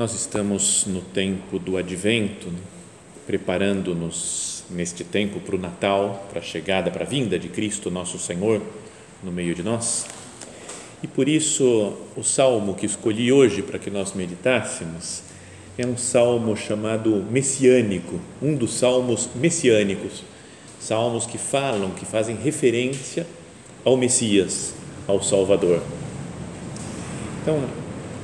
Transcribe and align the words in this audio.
Nós 0.00 0.14
estamos 0.14 0.86
no 0.86 1.02
tempo 1.02 1.58
do 1.58 1.76
advento, 1.76 2.48
né? 2.48 2.58
preparando-nos 3.26 4.64
neste 4.70 5.04
tempo 5.04 5.40
para 5.40 5.54
o 5.54 5.58
Natal, 5.58 6.26
para 6.30 6.40
a 6.40 6.42
chegada, 6.42 6.90
para 6.90 7.04
a 7.04 7.06
vinda 7.06 7.38
de 7.38 7.50
Cristo, 7.50 7.90
nosso 7.90 8.18
Senhor, 8.18 8.62
no 9.22 9.30
meio 9.30 9.54
de 9.54 9.62
nós. 9.62 10.06
E 11.02 11.06
por 11.06 11.28
isso, 11.28 11.92
o 12.16 12.22
salmo 12.24 12.74
que 12.74 12.86
escolhi 12.86 13.30
hoje 13.30 13.60
para 13.60 13.78
que 13.78 13.90
nós 13.90 14.14
meditássemos 14.14 15.22
é 15.76 15.84
um 15.84 15.98
salmo 15.98 16.56
chamado 16.56 17.16
messiânico, 17.30 18.18
um 18.40 18.54
dos 18.54 18.72
salmos 18.72 19.28
messiânicos, 19.34 20.24
salmos 20.80 21.26
que 21.26 21.36
falam, 21.36 21.90
que 21.90 22.06
fazem 22.06 22.36
referência 22.36 23.26
ao 23.84 23.98
Messias, 23.98 24.72
ao 25.06 25.22
Salvador. 25.22 25.82
Então, 27.42 27.79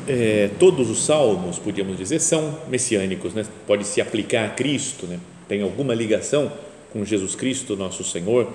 é, 0.09 0.51
todos 0.59 0.89
os 0.89 1.05
salmos, 1.05 1.59
podíamos 1.59 1.97
dizer, 1.97 2.21
são 2.21 2.61
messiânicos, 2.69 3.35
né? 3.35 3.45
pode 3.67 3.85
se 3.85 4.01
aplicar 4.01 4.47
a 4.47 4.49
Cristo, 4.51 5.07
né? 5.07 5.19
tem 5.49 5.63
alguma 5.63 5.95
ligação 5.95 6.53
com 6.93 7.05
Jesus 7.05 7.35
Cristo, 7.35 7.77
nosso 7.77 8.05
Senhor, 8.05 8.53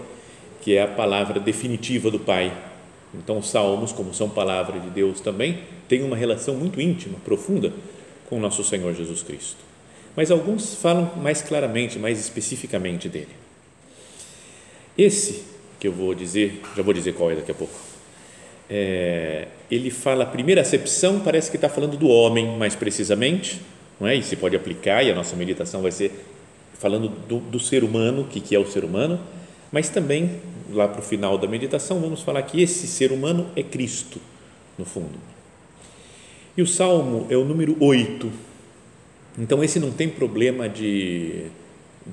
que 0.61 0.75
é 0.75 0.83
a 0.83 0.87
palavra 0.87 1.39
definitiva 1.39 2.09
do 2.09 2.19
Pai. 2.19 2.51
Então, 3.13 3.37
os 3.37 3.49
salmos, 3.49 3.91
como 3.91 4.13
são 4.13 4.29
palavra 4.29 4.79
de 4.79 4.89
Deus 4.89 5.19
também, 5.19 5.59
têm 5.87 6.03
uma 6.03 6.15
relação 6.15 6.55
muito 6.55 6.79
íntima, 6.79 7.17
profunda 7.25 7.73
com 8.29 8.39
nosso 8.39 8.63
Senhor 8.63 8.93
Jesus 8.93 9.21
Cristo. 9.21 9.57
Mas 10.15 10.31
alguns 10.31 10.75
falam 10.75 11.11
mais 11.17 11.41
claramente, 11.41 11.99
mais 11.99 12.19
especificamente 12.19 13.09
dele. 13.09 13.29
Esse 14.97 15.43
que 15.79 15.87
eu 15.87 15.91
vou 15.91 16.13
dizer, 16.13 16.61
já 16.75 16.83
vou 16.83 16.93
dizer 16.93 17.13
qual 17.13 17.31
é 17.31 17.35
daqui 17.35 17.51
a 17.51 17.55
pouco 17.55 17.73
é, 18.73 19.49
ele 19.69 19.89
fala, 19.89 20.23
a 20.23 20.27
primeira 20.27 20.61
acepção 20.61 21.19
parece 21.19 21.51
que 21.51 21.57
está 21.57 21.67
falando 21.67 21.97
do 21.97 22.07
homem 22.07 22.57
mais 22.57 22.73
precisamente, 22.73 23.59
não 23.99 24.07
é? 24.07 24.15
E 24.15 24.23
se 24.23 24.37
pode 24.37 24.55
aplicar, 24.55 25.03
e 25.03 25.11
a 25.11 25.15
nossa 25.15 25.35
meditação 25.35 25.81
vai 25.81 25.91
ser 25.91 26.09
falando 26.79 27.09
do, 27.09 27.39
do 27.39 27.59
ser 27.59 27.83
humano, 27.83 28.21
o 28.21 28.27
que, 28.27 28.39
que 28.39 28.55
é 28.55 28.59
o 28.59 28.65
ser 28.65 28.85
humano, 28.85 29.19
mas 29.73 29.89
também, 29.89 30.39
lá 30.71 30.87
para 30.87 31.01
o 31.01 31.03
final 31.03 31.37
da 31.37 31.49
meditação, 31.49 31.99
vamos 31.99 32.21
falar 32.21 32.41
que 32.43 32.61
esse 32.61 32.87
ser 32.87 33.11
humano 33.11 33.51
é 33.57 33.61
Cristo, 33.61 34.21
no 34.77 34.85
fundo. 34.85 35.19
E 36.55 36.61
o 36.61 36.67
Salmo 36.67 37.27
é 37.29 37.35
o 37.35 37.43
número 37.43 37.75
8, 37.77 38.31
então 39.37 39.61
esse 39.61 39.81
não 39.81 39.91
tem 39.91 40.07
problema 40.07 40.69
de, 40.69 41.47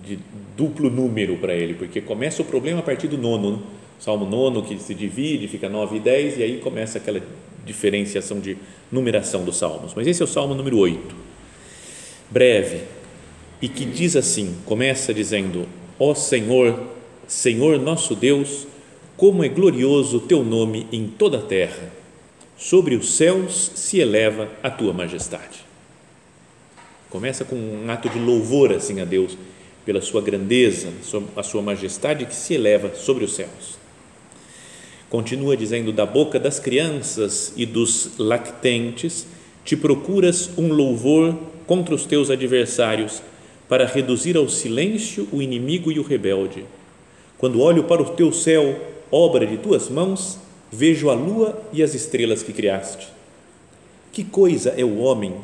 de 0.04 0.18
duplo 0.56 0.90
número 0.90 1.36
para 1.36 1.54
ele, 1.54 1.74
porque 1.74 2.00
começa 2.00 2.42
o 2.42 2.44
problema 2.44 2.80
a 2.80 2.82
partir 2.82 3.06
do 3.06 3.16
nono, 3.16 3.52
né? 3.52 3.77
Salmo 3.98 4.26
9 4.26 4.62
que 4.62 4.78
se 4.78 4.94
divide, 4.94 5.48
fica 5.48 5.68
9 5.68 5.96
e 5.96 6.00
10, 6.00 6.38
e 6.38 6.42
aí 6.42 6.58
começa 6.58 6.98
aquela 6.98 7.20
diferenciação 7.64 8.40
de 8.40 8.56
numeração 8.90 9.44
dos 9.44 9.56
salmos. 9.56 9.92
Mas 9.94 10.06
esse 10.06 10.22
é 10.22 10.24
o 10.24 10.28
salmo 10.28 10.54
número 10.54 10.78
8, 10.78 11.14
breve, 12.30 12.82
e 13.60 13.68
que 13.68 13.84
diz 13.84 14.16
assim: 14.16 14.56
começa 14.64 15.12
dizendo, 15.12 15.66
Ó 15.98 16.14
Senhor, 16.14 16.80
Senhor 17.26 17.78
nosso 17.78 18.14
Deus, 18.14 18.66
como 19.16 19.42
é 19.42 19.48
glorioso 19.48 20.18
o 20.18 20.20
teu 20.20 20.44
nome 20.44 20.86
em 20.92 21.08
toda 21.08 21.38
a 21.38 21.42
terra, 21.42 21.92
sobre 22.56 22.94
os 22.94 23.16
céus 23.16 23.72
se 23.74 23.98
eleva 23.98 24.48
a 24.62 24.70
tua 24.70 24.92
majestade. 24.92 25.66
Começa 27.10 27.44
com 27.44 27.56
um 27.56 27.90
ato 27.90 28.08
de 28.08 28.18
louvor 28.18 28.72
assim 28.72 29.00
a 29.00 29.04
Deus 29.04 29.36
pela 29.84 30.00
sua 30.00 30.20
grandeza, 30.20 30.92
a 31.34 31.42
sua 31.42 31.62
majestade 31.62 32.26
que 32.26 32.34
se 32.34 32.54
eleva 32.54 32.94
sobre 32.94 33.24
os 33.24 33.34
céus. 33.34 33.77
Continua 35.10 35.56
dizendo: 35.56 35.92
da 35.92 36.04
boca 36.04 36.38
das 36.38 36.58
crianças 36.58 37.52
e 37.56 37.64
dos 37.64 38.10
lactentes 38.18 39.26
te 39.64 39.76
procuras 39.76 40.50
um 40.56 40.72
louvor 40.72 41.36
contra 41.66 41.94
os 41.94 42.06
teus 42.06 42.30
adversários, 42.30 43.22
para 43.68 43.86
reduzir 43.86 44.36
ao 44.36 44.48
silêncio 44.48 45.28
o 45.30 45.42
inimigo 45.42 45.92
e 45.92 45.98
o 45.98 46.02
rebelde. 46.02 46.64
Quando 47.36 47.60
olho 47.60 47.84
para 47.84 48.02
o 48.02 48.10
teu 48.16 48.32
céu, 48.32 48.80
obra 49.12 49.46
de 49.46 49.58
tuas 49.58 49.90
mãos, 49.90 50.38
vejo 50.72 51.10
a 51.10 51.14
lua 51.14 51.62
e 51.72 51.82
as 51.82 51.94
estrelas 51.94 52.42
que 52.42 52.52
criaste. 52.52 53.08
Que 54.10 54.24
coisa 54.24 54.70
é 54.70 54.84
o 54.84 54.98
homem 54.98 55.34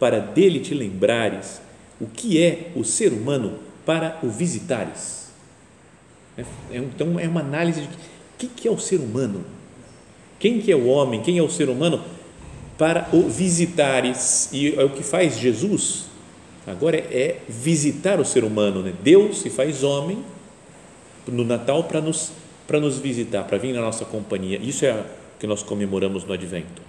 para 0.00 0.18
dele 0.18 0.60
te 0.60 0.74
lembrares? 0.74 1.60
O 2.00 2.06
que 2.06 2.42
é 2.42 2.70
o 2.74 2.82
ser 2.82 3.12
humano 3.12 3.58
para 3.84 4.18
o 4.22 4.28
visitares? 4.28 5.28
É, 6.36 6.42
é 6.72 6.78
então, 6.78 7.20
é 7.20 7.28
uma 7.28 7.40
análise 7.40 7.82
de 7.82 7.88
que, 8.38 8.46
que 8.48 8.68
é 8.68 8.70
o 8.70 8.78
ser 8.78 9.00
humano? 9.00 9.44
Quem 10.38 10.60
que 10.60 10.70
é 10.70 10.76
o 10.76 10.86
homem? 10.86 11.22
Quem 11.22 11.38
é 11.38 11.42
o 11.42 11.50
ser 11.50 11.68
humano? 11.68 12.02
Para 12.76 13.08
o 13.12 13.28
visitares, 13.28 14.48
e 14.52 14.74
é 14.74 14.84
o 14.84 14.90
que 14.90 15.02
faz 15.02 15.38
Jesus, 15.38 16.06
agora 16.66 16.96
é 16.96 17.38
visitar 17.48 18.20
o 18.20 18.24
ser 18.24 18.44
humano, 18.44 18.82
né? 18.82 18.92
Deus 19.02 19.38
se 19.38 19.48
faz 19.48 19.82
homem 19.82 20.18
no 21.26 21.44
Natal 21.44 21.84
para 21.84 22.00
nos, 22.00 22.32
para 22.66 22.80
nos 22.80 22.98
visitar, 22.98 23.44
para 23.44 23.58
vir 23.58 23.72
na 23.72 23.80
nossa 23.80 24.04
companhia. 24.04 24.58
Isso 24.62 24.84
é 24.84 24.92
o 24.92 25.04
que 25.38 25.46
nós 25.46 25.62
comemoramos 25.62 26.24
no 26.24 26.32
Advento. 26.32 26.82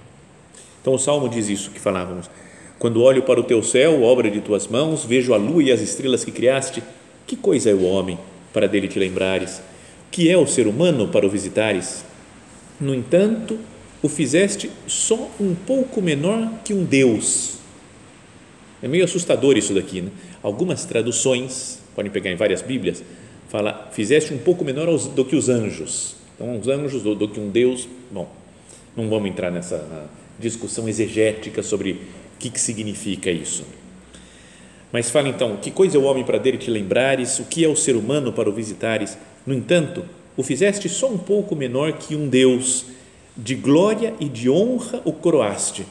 Então 0.82 0.94
o 0.94 1.00
Salmo 1.00 1.30
diz 1.30 1.50
isso 1.50 1.72
que 1.72 1.80
falávamos. 1.80 2.30
Quando 2.78 3.02
olho 3.02 3.24
para 3.24 3.40
o 3.40 3.44
teu 3.44 3.64
céu, 3.64 4.04
obra 4.04 4.30
de 4.30 4.42
tuas 4.42 4.68
mãos, 4.68 5.06
vejo 5.06 5.34
a 5.34 5.38
lua 5.38 5.64
e 5.64 5.72
as 5.72 5.82
estrelas 5.82 6.26
que 6.26 6.32
criaste. 6.32 6.84
Que 7.26 7.36
coisa 7.36 7.70
é 7.70 7.74
o 7.74 7.84
homem 7.84 8.20
para 8.52 8.68
dele 8.68 8.88
te 8.88 9.00
lembrares? 9.00 9.62
Que 10.12 10.30
é 10.30 10.38
o 10.38 10.48
ser 10.48 10.68
humano 10.68 11.08
para 11.08 11.26
o 11.26 11.30
visitares. 11.30 12.06
No 12.80 12.94
entanto, 12.94 13.60
o 14.02 14.10
fizeste 14.10 14.70
só 14.88 15.32
um 15.40 15.56
pouco 15.56 16.02
menor 16.02 16.50
que 16.64 16.74
um 16.74 16.84
Deus. 16.84 17.56
É 18.82 18.88
meio 18.88 19.04
assustador 19.04 19.58
isso 19.58 19.74
daqui, 19.74 20.02
né? 20.02 20.12
Algumas 20.44 20.86
traduções, 20.86 21.80
podem 21.96 22.12
pegar 22.12 22.32
em 22.32 22.36
várias 22.36 22.62
Bíblias, 22.62 23.04
fala, 23.50 23.90
fizeste 23.92 24.34
um 24.34 24.38
pouco 24.38 24.64
menor 24.64 24.88
do 24.98 25.26
que 25.26 25.36
os 25.36 25.50
anjos. 25.50 26.16
Então, 26.36 26.60
os 26.60 26.68
anjos 26.68 27.02
do, 27.02 27.16
do 27.16 27.28
que 27.28 27.40
um 27.40 27.50
Deus, 27.50 27.88
bom, 28.12 28.30
não 28.96 29.10
vamos 29.10 29.30
entrar 29.30 29.50
nessa 29.50 30.08
discussão 30.40 30.88
exegética 30.88 31.64
sobre 31.64 31.92
o 31.92 31.98
que, 32.38 32.50
que 32.50 32.60
significa 32.60 33.32
isso. 33.32 33.64
Mas 34.92 35.10
fala 35.10 35.28
então, 35.30 35.58
que 35.58 35.72
coisa 35.72 35.98
é 35.98 36.00
o 36.00 36.04
homem 36.04 36.24
para 36.24 36.38
dele 36.38 36.58
te 36.58 36.70
lembrares, 36.70 37.40
o 37.40 37.46
que 37.46 37.66
é 37.66 37.68
o 37.68 37.76
ser 37.76 37.96
humano 37.96 38.32
para 38.32 38.50
o 38.50 38.54
visitares? 38.54 39.18
No 39.46 39.54
entanto, 39.54 40.04
o 40.36 40.44
fizeste 40.44 40.90
só 40.90 41.10
um 41.10 41.18
pouco 41.18 41.56
menor 41.56 41.94
que 41.94 42.16
um 42.16 42.28
Deus, 42.28 42.86
de 43.38 43.56
glória 43.56 44.14
e 44.20 44.26
de 44.28 44.50
honra 44.50 45.02
o 45.06 45.14
coroaste. 45.14 45.86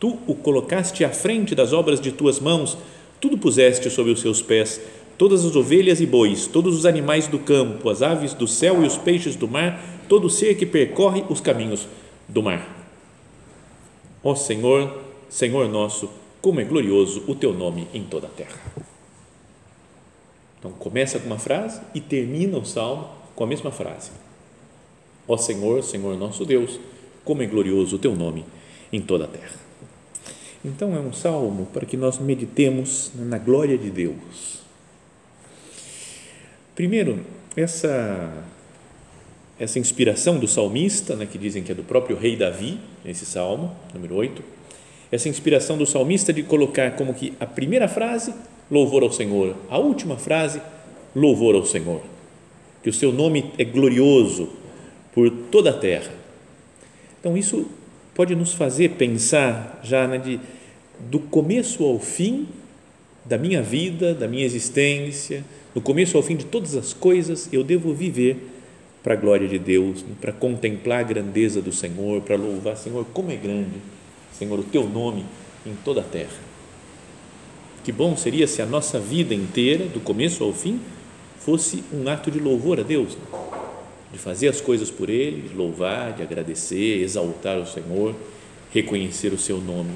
Tu 0.00 0.18
o 0.26 0.34
colocaste 0.34 1.04
à 1.04 1.10
frente 1.10 1.54
das 1.54 1.72
obras 1.72 2.00
de 2.00 2.10
tuas 2.10 2.40
mãos, 2.40 2.76
tudo 3.20 3.38
puseste 3.38 3.88
sob 3.88 4.10
os 4.10 4.20
seus 4.20 4.42
pés, 4.42 4.80
todas 5.16 5.44
as 5.44 5.54
ovelhas 5.54 6.00
e 6.00 6.06
bois, 6.06 6.46
todos 6.46 6.76
os 6.76 6.84
animais 6.84 7.28
do 7.28 7.38
campo, 7.38 7.88
as 7.88 8.02
aves 8.02 8.34
do 8.34 8.48
céu 8.48 8.82
e 8.82 8.86
os 8.86 8.96
peixes 8.96 9.36
do 9.36 9.46
mar, 9.46 9.80
todo 10.08 10.28
ser 10.28 10.56
que 10.56 10.66
percorre 10.66 11.24
os 11.28 11.40
caminhos 11.40 11.86
do 12.28 12.42
mar. 12.42 12.66
Ó 14.24 14.34
Senhor, 14.34 14.98
Senhor 15.28 15.68
nosso, 15.68 16.10
como 16.40 16.60
é 16.60 16.64
glorioso 16.64 17.22
o 17.28 17.34
teu 17.34 17.52
nome 17.52 17.86
em 17.94 18.02
toda 18.02 18.26
a 18.26 18.30
terra. 18.30 18.91
Então 20.62 20.70
começa 20.72 21.18
com 21.18 21.26
uma 21.26 21.38
frase 21.38 21.80
e 21.92 22.00
termina 22.00 22.56
o 22.56 22.64
salmo 22.64 23.08
com 23.34 23.42
a 23.42 23.46
mesma 23.46 23.72
frase. 23.72 24.12
Ó 25.26 25.36
Senhor, 25.36 25.82
Senhor 25.82 26.16
nosso 26.16 26.44
Deus, 26.44 26.78
como 27.24 27.42
é 27.42 27.46
glorioso 27.46 27.96
o 27.96 27.98
teu 27.98 28.14
nome 28.14 28.44
em 28.92 29.00
toda 29.00 29.24
a 29.24 29.28
terra. 29.28 29.60
Então 30.64 30.94
é 30.94 31.00
um 31.00 31.12
salmo 31.12 31.66
para 31.72 31.84
que 31.84 31.96
nós 31.96 32.18
meditemos 32.18 33.10
na 33.16 33.38
glória 33.38 33.76
de 33.76 33.90
Deus, 33.90 34.62
Primeiro, 36.74 37.20
essa 37.54 38.44
essa 39.60 39.78
inspiração 39.78 40.40
do 40.40 40.48
salmista, 40.48 41.14
né, 41.14 41.28
que 41.30 41.38
dizem 41.38 41.62
que 41.62 41.70
é 41.70 41.74
do 41.74 41.84
próprio 41.84 42.16
rei 42.16 42.34
Davi, 42.34 42.80
esse 43.04 43.24
salmo, 43.24 43.76
número 43.94 44.16
8, 44.16 44.42
essa 45.12 45.28
inspiração 45.28 45.78
do 45.78 45.86
salmista 45.86 46.32
de 46.32 46.42
colocar 46.42 46.96
como 46.96 47.14
que 47.14 47.34
a 47.38 47.46
primeira 47.46 47.86
frase, 47.86 48.34
louvor 48.72 49.02
ao 49.02 49.12
Senhor, 49.12 49.54
a 49.68 49.76
última 49.76 50.16
frase, 50.16 50.62
louvor 51.14 51.54
ao 51.54 51.66
Senhor, 51.66 52.00
que 52.82 52.88
o 52.88 52.92
seu 52.92 53.12
nome 53.12 53.52
é 53.58 53.64
glorioso 53.64 54.48
por 55.14 55.30
toda 55.50 55.68
a 55.68 55.74
terra. 55.74 56.10
Então, 57.20 57.36
isso 57.36 57.66
pode 58.14 58.34
nos 58.34 58.54
fazer 58.54 58.92
pensar 58.92 59.78
já 59.84 60.08
né, 60.08 60.16
de, 60.16 60.40
do 60.98 61.18
começo 61.18 61.84
ao 61.84 61.98
fim 61.98 62.48
da 63.26 63.36
minha 63.36 63.62
vida, 63.62 64.14
da 64.14 64.26
minha 64.26 64.44
existência, 64.44 65.44
do 65.74 65.80
começo 65.82 66.16
ao 66.16 66.22
fim 66.22 66.34
de 66.34 66.46
todas 66.46 66.74
as 66.74 66.94
coisas, 66.94 67.50
eu 67.52 67.62
devo 67.62 67.92
viver 67.92 68.48
para 69.02 69.12
a 69.12 69.16
glória 69.16 69.46
de 69.46 69.58
Deus, 69.58 70.02
né, 70.02 70.14
para 70.18 70.32
contemplar 70.32 71.00
a 71.00 71.02
grandeza 71.02 71.60
do 71.60 71.72
Senhor, 71.72 72.22
para 72.22 72.36
louvar, 72.36 72.78
Senhor, 72.78 73.04
como 73.12 73.30
é 73.30 73.36
grande, 73.36 73.82
Senhor, 74.32 74.58
o 74.58 74.64
teu 74.64 74.88
nome 74.88 75.26
em 75.66 75.74
toda 75.84 76.00
a 76.00 76.04
terra. 76.04 76.51
Que 77.84 77.90
bom 77.92 78.16
seria 78.16 78.46
se 78.46 78.62
a 78.62 78.66
nossa 78.66 78.98
vida 78.98 79.34
inteira, 79.34 79.86
do 79.86 80.00
começo 80.00 80.44
ao 80.44 80.52
fim, 80.52 80.80
fosse 81.38 81.82
um 81.92 82.08
ato 82.08 82.30
de 82.30 82.38
louvor 82.38 82.78
a 82.78 82.82
Deus, 82.82 83.16
né? 83.16 83.22
de 84.12 84.18
fazer 84.18 84.48
as 84.48 84.60
coisas 84.60 84.90
por 84.90 85.08
Ele, 85.08 85.48
de 85.48 85.54
louvar, 85.54 86.12
de 86.12 86.22
agradecer, 86.22 87.02
exaltar 87.02 87.58
o 87.58 87.66
Senhor, 87.66 88.14
reconhecer 88.72 89.32
o 89.32 89.38
seu 89.38 89.58
nome. 89.58 89.92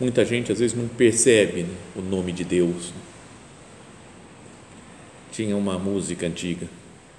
Muita 0.00 0.24
gente 0.24 0.52
às 0.52 0.58
vezes 0.58 0.76
não 0.76 0.88
percebe 0.88 1.62
né, 1.62 1.74
o 1.96 2.00
nome 2.00 2.32
de 2.32 2.44
Deus. 2.44 2.92
Tinha 5.32 5.56
uma 5.56 5.78
música 5.78 6.26
antiga 6.26 6.66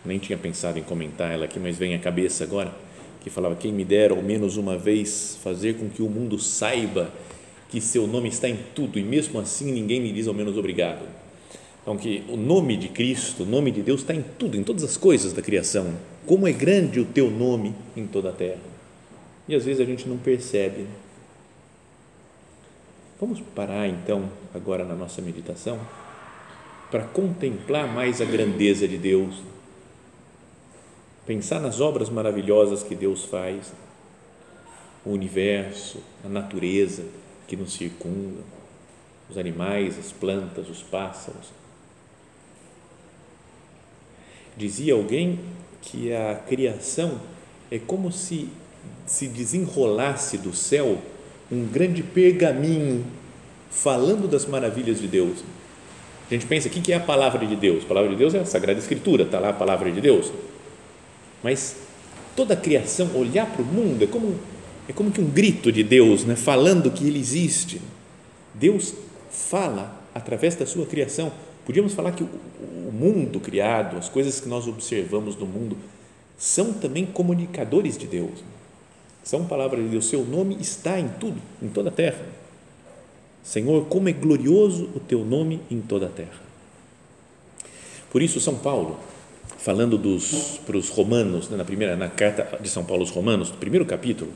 nem 0.08 0.18
tinha 0.18 0.38
pensado 0.38 0.80
em 0.80 0.84
comentar 0.84 1.32
ela 1.32 1.46
aqui, 1.46 1.60
mas 1.60 1.78
vem 1.78 1.94
à 1.94 2.00
cabeça 2.00 2.44
agora, 2.44 2.74
que 3.22 3.30
falava: 3.30 3.56
Quem 3.56 3.72
me 3.72 3.84
dera 3.84 4.14
ao 4.14 4.24
menos 4.24 4.56
uma 4.58 4.78
vez 4.78 5.38
fazer 5.44 5.76
com 5.76 5.90
que 5.90 6.02
o 6.02 6.10
mundo 6.10 6.40
saiba 6.40 7.12
que 7.70 7.82
seu 7.82 8.08
nome 8.08 8.30
está 8.30 8.48
em 8.48 8.58
tudo 8.74 8.98
e 8.98 9.04
mesmo 9.04 9.40
assim 9.40 9.72
ninguém 9.72 10.02
me 10.02 10.12
diz 10.12 10.28
ao 10.28 10.34
menos 10.34 10.58
obrigado. 10.58 11.06
Então, 11.82 11.98
que 11.98 12.24
o 12.28 12.36
nome 12.36 12.76
de 12.76 12.90
Cristo, 12.90 13.44
o 13.44 13.46
nome 13.46 13.72
de 13.72 13.82
Deus 13.82 14.02
está 14.02 14.14
em 14.14 14.22
tudo, 14.22 14.58
em 14.58 14.64
todas 14.64 14.84
as 14.84 14.98
coisas 14.98 15.32
da 15.32 15.42
criação. 15.42 15.94
Como 16.26 16.46
é 16.46 16.52
grande 16.52 17.00
o 17.00 17.06
teu 17.06 17.32
nome 17.32 17.74
em 17.96 18.06
toda 18.06 18.30
a 18.30 18.34
terra. 18.34 18.60
E 19.48 19.56
às 19.56 19.64
vezes 19.64 19.80
a 19.80 19.86
gente 19.86 20.08
não 20.08 20.18
percebe. 20.18 20.86
Vamos 23.20 23.40
parar 23.56 23.88
então, 23.88 24.30
agora 24.54 24.84
na 24.84 24.96
nossa 24.96 25.22
meditação, 25.22 25.80
para 26.92 27.04
contemplar 27.04 27.88
mais 27.88 28.20
a 28.20 28.26
grandeza 28.26 28.86
de 28.86 28.98
Deus 28.98 29.36
pensar 31.26 31.60
nas 31.60 31.82
obras 31.82 32.10
maravilhosas 32.10 32.84
que 32.84 32.96
Deus 32.96 33.26
faz, 33.26 33.74
o 35.06 35.12
universo, 35.12 36.02
a 36.24 36.30
natureza 36.30 37.04
que 37.48 37.56
nos 37.56 37.74
circunda, 37.74 38.42
os 39.30 39.38
animais, 39.38 39.98
as 39.98 40.12
plantas, 40.12 40.70
os 40.70 40.84
pássaros. 40.84 41.48
Dizia 44.56 44.94
alguém 44.94 45.40
que 45.82 46.14
a 46.14 46.36
criação 46.36 47.22
é 47.72 47.80
como 47.80 48.12
se 48.12 48.50
se 49.06 49.28
desenrolasse 49.28 50.38
do 50.38 50.54
céu 50.54 50.98
um 51.50 51.66
grande 51.66 52.04
pergaminho 52.04 53.06
falando 53.72 54.28
das 54.28 54.46
maravilhas 54.46 55.00
de 55.00 55.08
Deus. 55.08 55.40
A 56.30 56.34
gente 56.34 56.46
pensa, 56.46 56.68
o 56.68 56.72
que 56.72 56.92
é 56.92 56.98
a 56.98 57.00
palavra 57.00 57.46
de 57.46 57.56
Deus? 57.56 57.86
A 57.86 57.88
palavra 57.88 58.10
de 58.10 58.18
Deus 58.18 58.36
é 58.36 58.40
a 58.40 58.46
Sagrada 58.46 58.78
Escritura, 58.78 59.24
está 59.24 59.40
lá 59.40 59.50
a 59.50 59.54
palavra 59.54 59.90
de 59.90 60.02
Deus. 60.02 60.32
Mas 61.42 61.78
toda 62.36 62.54
a 62.54 62.58
criação, 62.58 63.16
olhar 63.16 63.46
para 63.46 63.62
o 63.62 63.66
mundo, 63.66 64.04
é 64.04 64.08
como, 64.08 64.38
é 64.88 64.94
como 64.94 65.12
que 65.12 65.20
um 65.20 65.30
grito 65.30 65.72
de 65.72 65.84
Deus, 65.84 66.24
né? 66.24 66.36
falando 66.36 66.90
que 66.92 67.06
Ele 67.06 67.20
existe. 67.20 67.82
Deus 68.54 68.94
fala 69.30 70.02
através 70.16 70.56
da 70.56 70.66
sua 70.66 70.86
criação. 70.86 71.32
Podíamos 71.66 71.94
falar 71.94 72.14
que 72.14 72.24
o, 72.24 72.30
mundo 72.92 73.40
criado, 73.40 73.98
as 73.98 74.10
coisas 74.10 74.40
que 74.40 74.48
nós 74.48 74.68
observamos 74.68 75.36
no 75.36 75.46
mundo, 75.46 75.78
são 76.38 76.74
também 76.74 77.06
comunicadores 77.06 77.98
de 77.98 78.08
Deus. 78.08 78.44
São 79.24 79.46
palavras 79.46 79.84
de 79.84 79.90
Deus. 79.90 80.08
Seu 80.08 80.24
nome 80.24 80.58
está 80.60 81.00
em 81.00 81.10
tudo, 81.20 81.40
em 81.62 81.68
toda 81.68 81.90
a 81.90 81.92
terra. 81.92 82.26
Senhor, 83.44 83.86
como 83.86 84.10
é 84.10 84.14
glorioso 84.14 84.90
o 84.96 85.00
teu 85.00 85.24
nome 85.24 85.60
em 85.70 85.82
toda 85.82 86.08
a 86.08 86.10
terra. 86.10 86.48
Por 88.10 88.22
isso, 88.22 88.40
São 88.40 88.56
Paulo, 88.56 88.98
falando 89.58 89.98
dos 89.98 90.60
para 90.66 90.78
os 90.78 90.90
romanos, 90.90 91.50
né, 91.50 91.58
na 91.58 91.66
primeira 91.66 91.96
na 91.96 92.08
carta 92.08 92.58
de 92.62 92.70
São 92.70 92.84
Paulo 92.84 93.04
aos 93.04 93.12
Romanos, 93.12 93.52
no 93.52 93.58
primeiro 93.58 93.86
capítulo, 93.86 94.32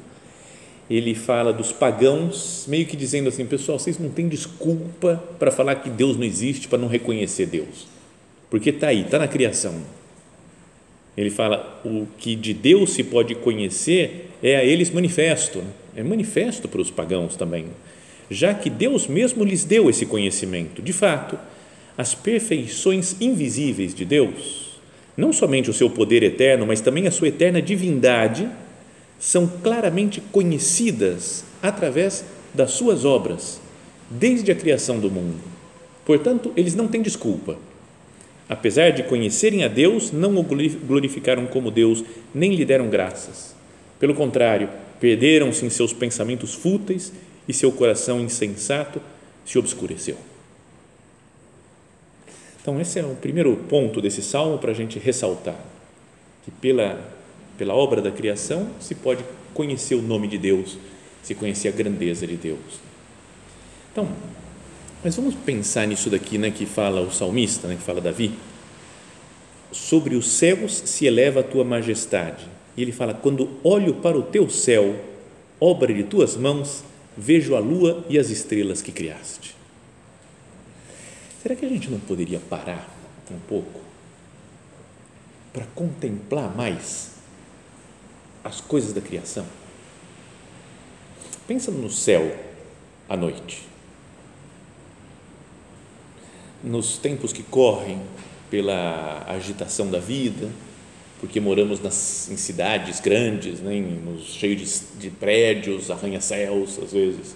ele 0.92 1.16
fala 1.16 1.54
dos 1.54 1.72
pagãos, 1.72 2.66
meio 2.68 2.86
que 2.86 2.98
dizendo 2.98 3.30
assim, 3.30 3.46
pessoal, 3.46 3.80
vocês 3.80 3.98
não 3.98 4.10
têm 4.10 4.28
desculpa 4.28 5.24
para 5.40 5.50
falar 5.50 5.76
que 5.76 5.90
Deus 5.90 6.18
não 6.18 6.26
existe, 6.26 6.68
para 6.68 6.78
não 6.78 6.90
reconhecer 6.90 7.46
Deus, 7.46 7.88
porque 8.50 8.72
está 8.72 8.88
aí, 8.88 9.04
está 9.04 9.18
na 9.18 9.28
criação. 9.28 9.76
Ele 11.16 11.30
fala 11.30 11.82
o 11.86 12.06
que 12.18 12.36
de 12.36 12.54
Deus 12.54 12.92
se 12.92 13.06
pode 13.06 13.36
conhecer 13.36 14.32
é 14.44 14.58
a 14.58 14.66
eles 14.66 14.90
manifesto, 14.92 15.64
é 15.96 16.04
manifesto 16.04 16.68
para 16.68 16.82
os 16.82 16.92
pagãos 16.92 17.38
também, 17.38 17.68
já 18.30 18.54
que 18.54 18.70
Deus 18.70 19.08
mesmo 19.08 19.46
lhes 19.46 19.64
deu 19.64 19.90
esse 19.90 20.06
conhecimento. 20.06 20.82
De 20.82 20.92
fato, 20.92 21.40
as 21.98 22.14
perfeições 22.14 23.16
invisíveis 23.22 23.96
de 23.96 24.04
Deus 24.04 24.72
não 25.16 25.32
somente 25.32 25.70
o 25.70 25.74
seu 25.74 25.90
poder 25.90 26.22
eterno, 26.22 26.66
mas 26.66 26.82
também 26.82 27.08
a 27.08 27.12
sua 27.12 27.30
eterna 27.30 27.62
divindade, 27.62 28.50
são 29.22 29.46
claramente 29.46 30.20
conhecidas 30.20 31.46
através 31.62 32.26
das 32.56 32.72
suas 32.72 33.06
obras, 33.06 33.62
desde 34.10 34.52
a 34.52 34.56
criação 34.56 35.00
do 35.00 35.12
mundo. 35.12 35.38
Portanto, 36.04 36.52
eles 36.58 36.74
não 36.74 36.88
têm 36.88 37.04
desculpa. 37.04 37.56
Apesar 38.50 38.90
de 38.90 39.04
conhecerem 39.04 39.64
a 39.64 39.68
Deus, 39.68 40.12
não 40.12 40.36
o 40.36 40.44
glorificaram 40.44 41.46
como 41.46 41.70
Deus, 41.70 42.04
nem 42.34 42.56
lhe 42.56 42.66
deram 42.66 42.90
graças. 42.90 43.56
Pelo 44.00 44.16
contrário, 44.16 44.68
perderam-se 45.00 45.64
em 45.64 45.70
seus 45.70 45.94
pensamentos 45.94 46.56
fúteis 46.56 47.14
e 47.48 47.54
seu 47.54 47.72
coração 47.72 48.20
insensato 48.20 49.00
se 49.46 49.60
obscureceu. 49.60 50.18
Então, 52.60 52.82
esse 52.82 53.00
é 53.00 53.04
o 53.04 53.16
primeiro 53.16 53.56
ponto 53.70 54.02
desse 54.02 54.24
salmo 54.24 54.58
para 54.58 54.72
a 54.72 54.76
gente 54.76 54.98
ressaltar: 54.98 55.60
que 56.44 56.50
pela, 56.50 57.00
pela 57.58 57.74
obra 57.74 58.02
da 58.02 58.12
criação 58.12 58.70
se 58.80 58.96
pode 58.96 59.24
conhecer 59.54 59.96
o 59.96 60.02
nome 60.02 60.28
de 60.28 60.38
Deus, 60.38 60.78
se 61.22 61.36
conhecer 61.36 61.68
a 61.68 61.72
grandeza 61.72 62.26
de 62.26 62.36
Deus. 62.36 62.60
Então, 63.92 64.08
mas 65.04 65.16
vamos 65.16 65.36
pensar 65.36 65.88
nisso 65.88 66.10
daqui, 66.10 66.38
né, 66.38 66.52
que 66.52 66.66
fala 66.66 67.02
o 67.02 67.12
salmista, 67.12 67.68
né, 67.68 67.76
que 67.76 67.82
fala 67.82 68.00
Davi. 68.00 68.32
Sobre 69.72 70.16
os 70.16 70.30
céus 70.30 70.84
se 70.86 71.06
eleva 71.06 71.40
a 71.40 71.44
tua 71.44 71.64
majestade. 71.64 72.46
E 72.76 72.82
ele 72.82 72.92
fala: 72.92 73.14
quando 73.14 73.50
olho 73.64 73.96
para 73.96 74.18
o 74.18 74.24
teu 74.24 74.50
céu, 74.50 74.96
obra 75.60 75.94
de 75.94 76.04
tuas 76.04 76.36
mãos, 76.36 76.84
vejo 77.18 77.56
a 77.56 77.60
lua 77.60 78.06
e 78.10 78.18
as 78.18 78.30
estrelas 78.30 78.82
que 78.82 78.92
criaste. 78.92 79.56
Será 81.42 81.56
que 81.56 81.66
a 81.66 81.70
gente 81.70 81.90
não 81.90 82.00
poderia 82.00 82.40
parar 82.40 82.88
um 83.32 83.40
pouco 83.48 83.82
para 85.52 85.66
contemplar 85.74 86.56
mais 86.56 87.11
as 88.44 88.62
coisas 88.62 88.94
da 88.94 89.02
criação? 89.02 89.46
Pensa 91.48 91.72
no 91.72 91.90
céu 91.90 92.36
à 93.10 93.18
noite. 93.18 93.68
Nos 96.64 96.98
tempos 96.98 97.34
que 97.34 97.44
correm 97.44 98.02
pela 98.50 99.26
agitação 99.28 99.90
da 99.90 100.00
vida, 100.00 100.50
porque 101.20 101.40
moramos 101.40 101.80
nas, 101.80 102.30
em 102.30 102.38
cidades 102.38 103.00
grandes, 103.00 103.60
né, 103.60 103.74
cheios 104.24 104.84
de, 104.94 105.00
de 105.00 105.10
prédios, 105.10 105.90
arranha-céus, 105.90 106.80
às 106.82 106.92
vezes 106.92 107.36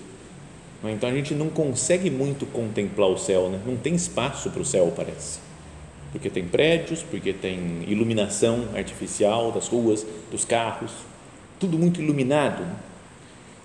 né? 0.86 0.92
Então 0.92 1.10
a 1.10 1.14
gente 1.14 1.34
não 1.34 1.50
consegue 1.50 2.12
muito 2.12 2.46
contemplar 2.46 3.10
o 3.10 3.18
céu, 3.18 3.50
né? 3.50 3.60
não 3.66 3.76
tem 3.76 3.96
espaço 3.96 4.52
para 4.52 4.62
o 4.62 4.66
céu, 4.66 4.94
parece. 4.96 5.40
Porque 6.16 6.30
tem 6.30 6.46
prédios, 6.46 7.04
porque 7.04 7.34
tem 7.34 7.84
iluminação 7.90 8.70
artificial 8.74 9.52
das 9.52 9.68
ruas, 9.68 10.08
dos 10.32 10.46
carros, 10.46 10.94
tudo 11.60 11.78
muito 11.78 12.02
iluminado. 12.02 12.66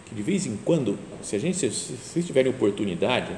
Que 0.04 0.16
de 0.16 0.21
vez 0.21 0.47
em 0.47 0.59
quando, 0.64 0.99
se 1.23 1.37
a 1.37 1.38
gente, 1.38 1.57
se 1.57 1.69
vocês 1.71 2.26
tiverem 2.26 2.50
oportunidade, 2.50 3.30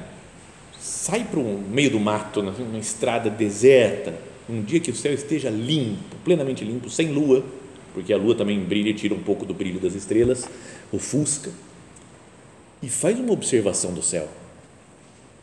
sai 0.80 1.24
para 1.24 1.38
o 1.38 1.58
meio 1.58 1.90
do 1.90 2.00
mato, 2.00 2.42
né? 2.42 2.54
uma 2.58 2.78
estrada 2.78 3.28
deserta, 3.28 4.14
um 4.48 4.62
dia 4.62 4.80
que 4.80 4.90
o 4.90 4.96
céu 4.96 5.12
esteja 5.12 5.50
limpo, 5.50 6.16
plenamente 6.24 6.64
limpo, 6.64 6.88
sem 6.88 7.12
lua, 7.12 7.44
porque 7.92 8.14
a 8.14 8.16
lua 8.16 8.34
também 8.34 8.58
brilha 8.60 8.88
e 8.88 8.94
tira 8.94 9.14
um 9.14 9.22
pouco 9.22 9.44
do 9.44 9.52
brilho 9.52 9.78
das 9.78 9.94
estrelas, 9.94 10.48
ofusca 10.90 11.50
e 12.82 12.88
faz 12.88 13.20
uma 13.20 13.34
observação 13.34 13.92
do 13.92 14.00
céu. 14.00 14.26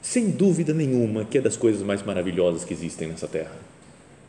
Sem 0.10 0.32
dúvida 0.32 0.74
nenhuma, 0.74 1.24
que 1.24 1.38
é 1.38 1.42
das 1.42 1.56
coisas 1.56 1.84
mais 1.84 2.02
maravilhosas 2.02 2.66
que 2.66 2.74
existem 2.74 3.10
nessa 3.10 3.28
terra. 3.28 3.52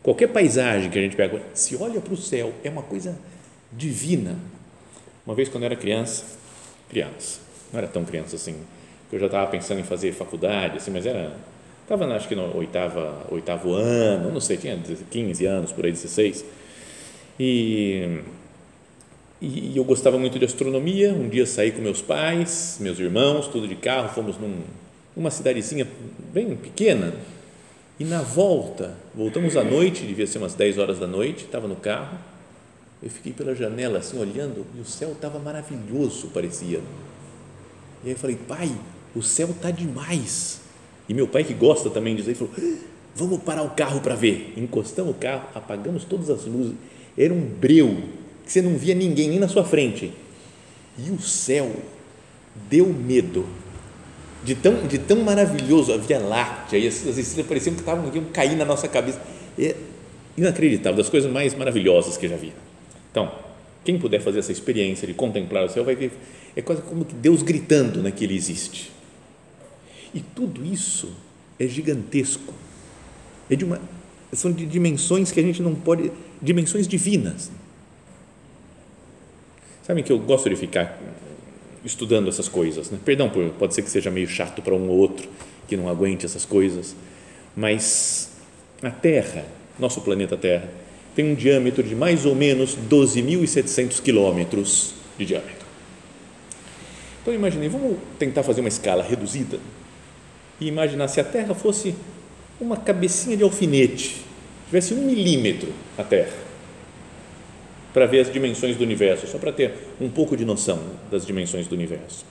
Qualquer 0.02 0.26
paisagem 0.26 0.90
que 0.90 0.98
a 0.98 1.00
gente 1.00 1.16
pega, 1.16 1.40
se 1.54 1.74
olha 1.74 2.02
para 2.02 2.12
o 2.12 2.18
céu, 2.18 2.52
é 2.62 2.68
uma 2.68 2.82
coisa 2.82 3.18
divina. 3.72 4.36
Uma 5.24 5.34
vez, 5.34 5.48
quando 5.48 5.62
eu 5.62 5.68
era 5.68 5.76
criança, 5.76 6.22
criança, 6.90 7.40
não 7.72 7.78
era 7.78 7.88
tão 7.88 8.04
criança 8.04 8.36
assim, 8.36 8.56
eu 9.10 9.18
já 9.18 9.24
estava 9.24 9.50
pensando 9.50 9.80
em 9.80 9.82
fazer 9.82 10.12
faculdade, 10.12 10.76
assim, 10.76 10.90
mas 10.90 11.06
era, 11.06 11.34
estava 11.82 12.04
acho 12.14 12.28
que 12.28 12.34
no 12.34 12.54
oitava, 12.58 13.26
oitavo 13.30 13.72
ano, 13.72 14.30
não 14.30 14.40
sei, 14.40 14.58
tinha 14.58 14.78
15 15.10 15.46
anos, 15.46 15.72
por 15.72 15.86
aí, 15.86 15.92
16, 15.92 16.44
e, 17.38 18.18
e 19.40 19.78
eu 19.78 19.84
gostava 19.84 20.18
muito 20.18 20.38
de 20.38 20.44
astronomia, 20.44 21.10
um 21.14 21.26
dia 21.26 21.46
saí 21.46 21.72
com 21.72 21.80
meus 21.80 22.02
pais, 22.02 22.76
meus 22.80 22.98
irmãos, 22.98 23.48
tudo 23.48 23.66
de 23.66 23.76
carro, 23.76 24.10
fomos 24.10 24.36
num, 24.36 24.60
numa 25.20 25.30
cidadezinha 25.30 25.86
bem 26.32 26.56
pequena, 26.56 27.12
e 27.98 28.04
na 28.04 28.22
volta, 28.22 28.96
voltamos 29.14 29.54
à 29.54 29.62
noite, 29.62 30.06
devia 30.06 30.26
ser 30.26 30.38
umas 30.38 30.54
10 30.54 30.78
horas 30.78 30.98
da 30.98 31.06
noite, 31.06 31.44
estava 31.44 31.68
no 31.68 31.76
carro, 31.76 32.18
eu 33.02 33.10
fiquei 33.10 33.30
pela 33.30 33.54
janela 33.54 33.98
assim 33.98 34.18
olhando 34.18 34.64
e 34.74 34.80
o 34.80 34.84
céu 34.86 35.12
estava 35.12 35.38
maravilhoso, 35.38 36.28
parecia. 36.28 36.78
E 38.02 38.06
aí 38.06 38.12
eu 38.12 38.16
falei, 38.16 38.36
pai, 38.48 38.72
o 39.14 39.22
céu 39.22 39.50
está 39.50 39.70
demais. 39.70 40.62
E 41.06 41.12
meu 41.12 41.28
pai, 41.28 41.44
que 41.44 41.52
gosta 41.52 41.90
também 41.90 42.16
disso, 42.16 42.30
ele 42.30 42.38
falou: 42.38 42.54
vamos 43.14 43.42
parar 43.42 43.62
o 43.62 43.70
carro 43.70 44.00
para 44.00 44.14
ver. 44.14 44.54
Encostamos 44.56 45.10
o 45.10 45.18
carro, 45.18 45.48
apagamos 45.54 46.04
todas 46.04 46.30
as 46.30 46.46
luzes. 46.46 46.74
Era 47.18 47.34
um 47.34 47.40
breu 47.40 48.04
que 48.44 48.52
você 48.52 48.62
não 48.62 48.76
via 48.76 48.94
ninguém 48.94 49.28
nem 49.28 49.38
na 49.38 49.48
sua 49.48 49.64
frente. 49.64 50.12
E 50.98 51.10
o 51.10 51.20
céu 51.20 51.70
deu 52.70 52.86
medo. 52.86 53.44
De 54.42 54.54
tão, 54.54 54.86
de 54.86 54.98
tão 54.98 55.18
maravilhoso, 55.22 55.92
a 55.92 55.96
Via 55.98 56.18
Láctea, 56.18 56.78
e 56.78 56.86
as, 56.86 57.06
as 57.06 57.18
estrelas 57.18 57.48
pareciam 57.48 57.74
que 57.74 57.80
estavam 57.80 58.10
iam 58.14 58.24
cair 58.26 58.56
na 58.56 58.64
nossa 58.64 58.88
cabeça. 58.88 59.20
É 59.58 59.74
inacreditável, 60.36 60.96
das 60.96 61.10
coisas 61.10 61.30
mais 61.30 61.54
maravilhosas 61.54 62.16
que 62.16 62.26
eu 62.26 62.30
já 62.30 62.36
vi. 62.36 62.52
Então, 63.10 63.30
quem 63.84 63.98
puder 63.98 64.20
fazer 64.20 64.38
essa 64.38 64.52
experiência 64.52 65.06
de 65.06 65.14
contemplar 65.14 65.64
o 65.64 65.68
céu 65.68 65.84
vai 65.84 65.94
ver, 65.94 66.12
é 66.56 66.62
quase 66.62 66.82
como 66.82 67.04
que 67.04 67.14
Deus 67.14 67.42
gritando 67.42 68.02
né, 68.02 68.10
que 68.10 68.24
Ele 68.24 68.34
existe. 68.34 68.90
E 70.14 70.20
tudo 70.20 70.64
isso 70.64 71.12
é 71.58 71.66
gigantesco. 71.66 72.52
É 73.48 73.56
de 73.56 73.64
uma, 73.64 73.80
são 74.32 74.52
de 74.52 74.66
dimensões 74.66 75.30
que 75.30 75.40
a 75.40 75.42
gente 75.42 75.62
não 75.62 75.74
pode, 75.74 76.10
dimensões 76.40 76.86
divinas. 76.86 77.50
Sabem 79.82 80.04
que 80.04 80.12
eu 80.12 80.18
gosto 80.18 80.48
de 80.48 80.56
ficar 80.56 80.98
estudando 81.84 82.28
essas 82.28 82.48
coisas, 82.48 82.90
né? 82.90 82.98
Perdão, 83.04 83.28
por, 83.28 83.48
pode 83.50 83.74
ser 83.74 83.82
que 83.82 83.90
seja 83.90 84.10
meio 84.10 84.28
chato 84.28 84.60
para 84.62 84.74
um 84.74 84.88
ou 84.88 84.98
outro 84.98 85.28
que 85.66 85.76
não 85.76 85.88
aguente 85.88 86.26
essas 86.26 86.44
coisas, 86.44 86.94
mas 87.56 88.30
a 88.82 88.90
Terra, 88.90 89.44
nosso 89.78 90.00
planeta 90.00 90.36
Terra, 90.36 90.68
tem 91.14 91.24
um 91.24 91.34
diâmetro 91.34 91.82
de 91.82 91.94
mais 91.94 92.24
ou 92.26 92.34
menos 92.34 92.76
12.700 92.88 94.00
quilômetros 94.02 94.94
de 95.18 95.26
diâmetro. 95.26 95.66
Então 97.22 97.34
imaginei, 97.34 97.68
vamos 97.68 97.98
tentar 98.18 98.42
fazer 98.42 98.60
uma 98.60 98.68
escala 98.68 99.02
reduzida 99.02 99.58
e 100.60 100.66
imaginar 100.66 101.08
se 101.08 101.20
a 101.20 101.24
Terra 101.24 101.54
fosse 101.54 101.94
uma 102.60 102.76
cabecinha 102.76 103.36
de 103.36 103.42
alfinete, 103.42 104.22
tivesse 104.66 104.94
um 104.94 105.06
milímetro 105.06 105.72
a 105.96 106.04
Terra, 106.04 106.49
para 107.92 108.06
ver 108.06 108.20
as 108.20 108.32
dimensões 108.32 108.76
do 108.76 108.84
universo, 108.84 109.26
só 109.26 109.38
para 109.38 109.52
ter 109.52 109.72
um 110.00 110.08
pouco 110.08 110.36
de 110.36 110.44
noção 110.44 110.78
das 111.10 111.26
dimensões 111.26 111.66
do 111.66 111.74
universo. 111.74 112.24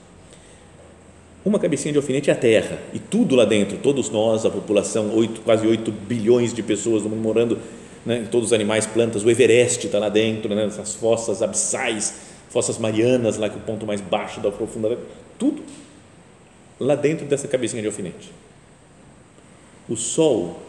Uma 1.44 1.58
cabecinha 1.58 1.92
de 1.92 1.98
alfinete 1.98 2.30
é 2.30 2.34
a 2.34 2.36
Terra 2.36 2.78
e 2.94 3.00
tudo 3.00 3.36
lá 3.36 3.46
dentro, 3.46 3.78
todos 3.78 4.10
nós, 4.10 4.46
a 4.46 4.50
população, 4.50 5.16
8, 5.16 5.42
quase 5.42 5.66
8 5.66 5.92
bilhões 5.92 6.54
de 6.54 6.62
pessoas 6.62 7.04
morando, 7.04 7.58
né, 8.06 8.28
todos 8.30 8.48
os 8.48 8.54
animais, 8.54 8.86
plantas, 8.86 9.24
o 9.24 9.30
Everest 9.30 9.86
está 9.86 10.00
lá 10.00 10.10
dentro, 10.10 10.54
né, 10.54 10.66
essas 10.66 10.96
fossas 10.96 11.42
abissais, 11.42 12.13
fossas 12.50 12.78
marianas, 12.78 13.38
lá 13.38 13.50
que 13.50 13.56
é 13.56 13.58
o 13.58 13.62
ponto 13.62 13.86
mais 13.86 14.01
baixo 14.01 14.42
da 14.42 14.51
profundidade, 14.51 15.00
tudo 15.38 15.63
lá 16.80 16.96
dentro 16.96 17.25
dessa 17.25 17.48
cabecinha 17.48 17.82
de 17.82 17.88
alfinete. 17.88 18.32
O 19.88 19.96
Sol 19.96 20.60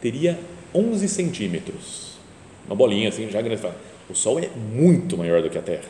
teria 0.00 0.38
11 0.74 1.08
centímetros, 1.08 2.18
uma 2.66 2.76
bolinha 2.76 3.08
assim, 3.08 3.30
já 3.30 3.40
grande. 3.40 3.62
O 4.08 4.14
Sol 4.14 4.38
é 4.38 4.48
muito 4.48 5.16
maior 5.16 5.42
do 5.42 5.50
que 5.50 5.58
a 5.58 5.62
Terra. 5.62 5.88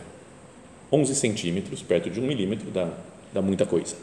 11 0.92 1.14
centímetros, 1.14 1.82
perto 1.82 2.10
de 2.10 2.18
um 2.18 2.26
milímetro, 2.26 2.70
dá, 2.70 2.90
dá 3.32 3.40
muita 3.42 3.64
coisa. 3.64 3.94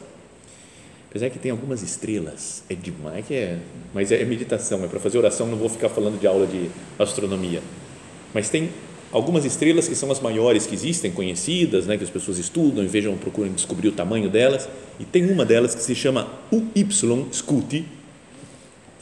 Apesar 1.10 1.30
que 1.30 1.38
tem 1.38 1.50
algumas 1.50 1.82
estrelas, 1.82 2.62
é 2.68 2.74
demais, 2.74 3.26
que 3.26 3.34
é, 3.34 3.58
mas 3.94 4.12
é 4.12 4.24
meditação, 4.24 4.84
é 4.84 4.86
para 4.86 5.00
fazer 5.00 5.18
oração, 5.18 5.46
não 5.46 5.56
vou 5.56 5.68
ficar 5.68 5.88
falando 5.88 6.20
de 6.20 6.26
aula 6.26 6.46
de 6.46 6.70
astronomia. 6.98 7.62
Mas 8.34 8.50
tem 8.50 8.70
algumas 9.10 9.44
estrelas 9.44 9.88
que 9.88 9.94
são 9.94 10.10
as 10.10 10.20
maiores 10.20 10.66
que 10.66 10.74
existem, 10.74 11.10
conhecidas, 11.10 11.86
né, 11.86 11.96
que 11.96 12.04
as 12.04 12.10
pessoas 12.10 12.38
estudam 12.38 12.84
e 12.84 12.86
vejam, 12.86 13.16
procuram 13.16 13.50
descobrir 13.52 13.88
o 13.88 13.92
tamanho 13.92 14.28
delas, 14.28 14.68
e 15.00 15.04
tem 15.04 15.30
uma 15.30 15.44
delas 15.44 15.74
que 15.74 15.82
se 15.82 15.94
chama 15.94 16.28
UY 16.52 16.86
Scuti, 17.32 17.86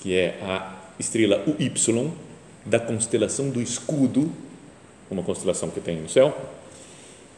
que 0.01 0.15
é 0.15 0.39
a 0.43 0.93
estrela 0.99 1.43
UY 1.47 2.13
da 2.65 2.79
constelação 2.79 3.51
do 3.51 3.61
escudo, 3.61 4.31
uma 5.15 5.23
constelação 5.23 5.71
que 5.71 5.81
tem 5.81 6.01
no 6.01 6.09
céu, 6.09 6.37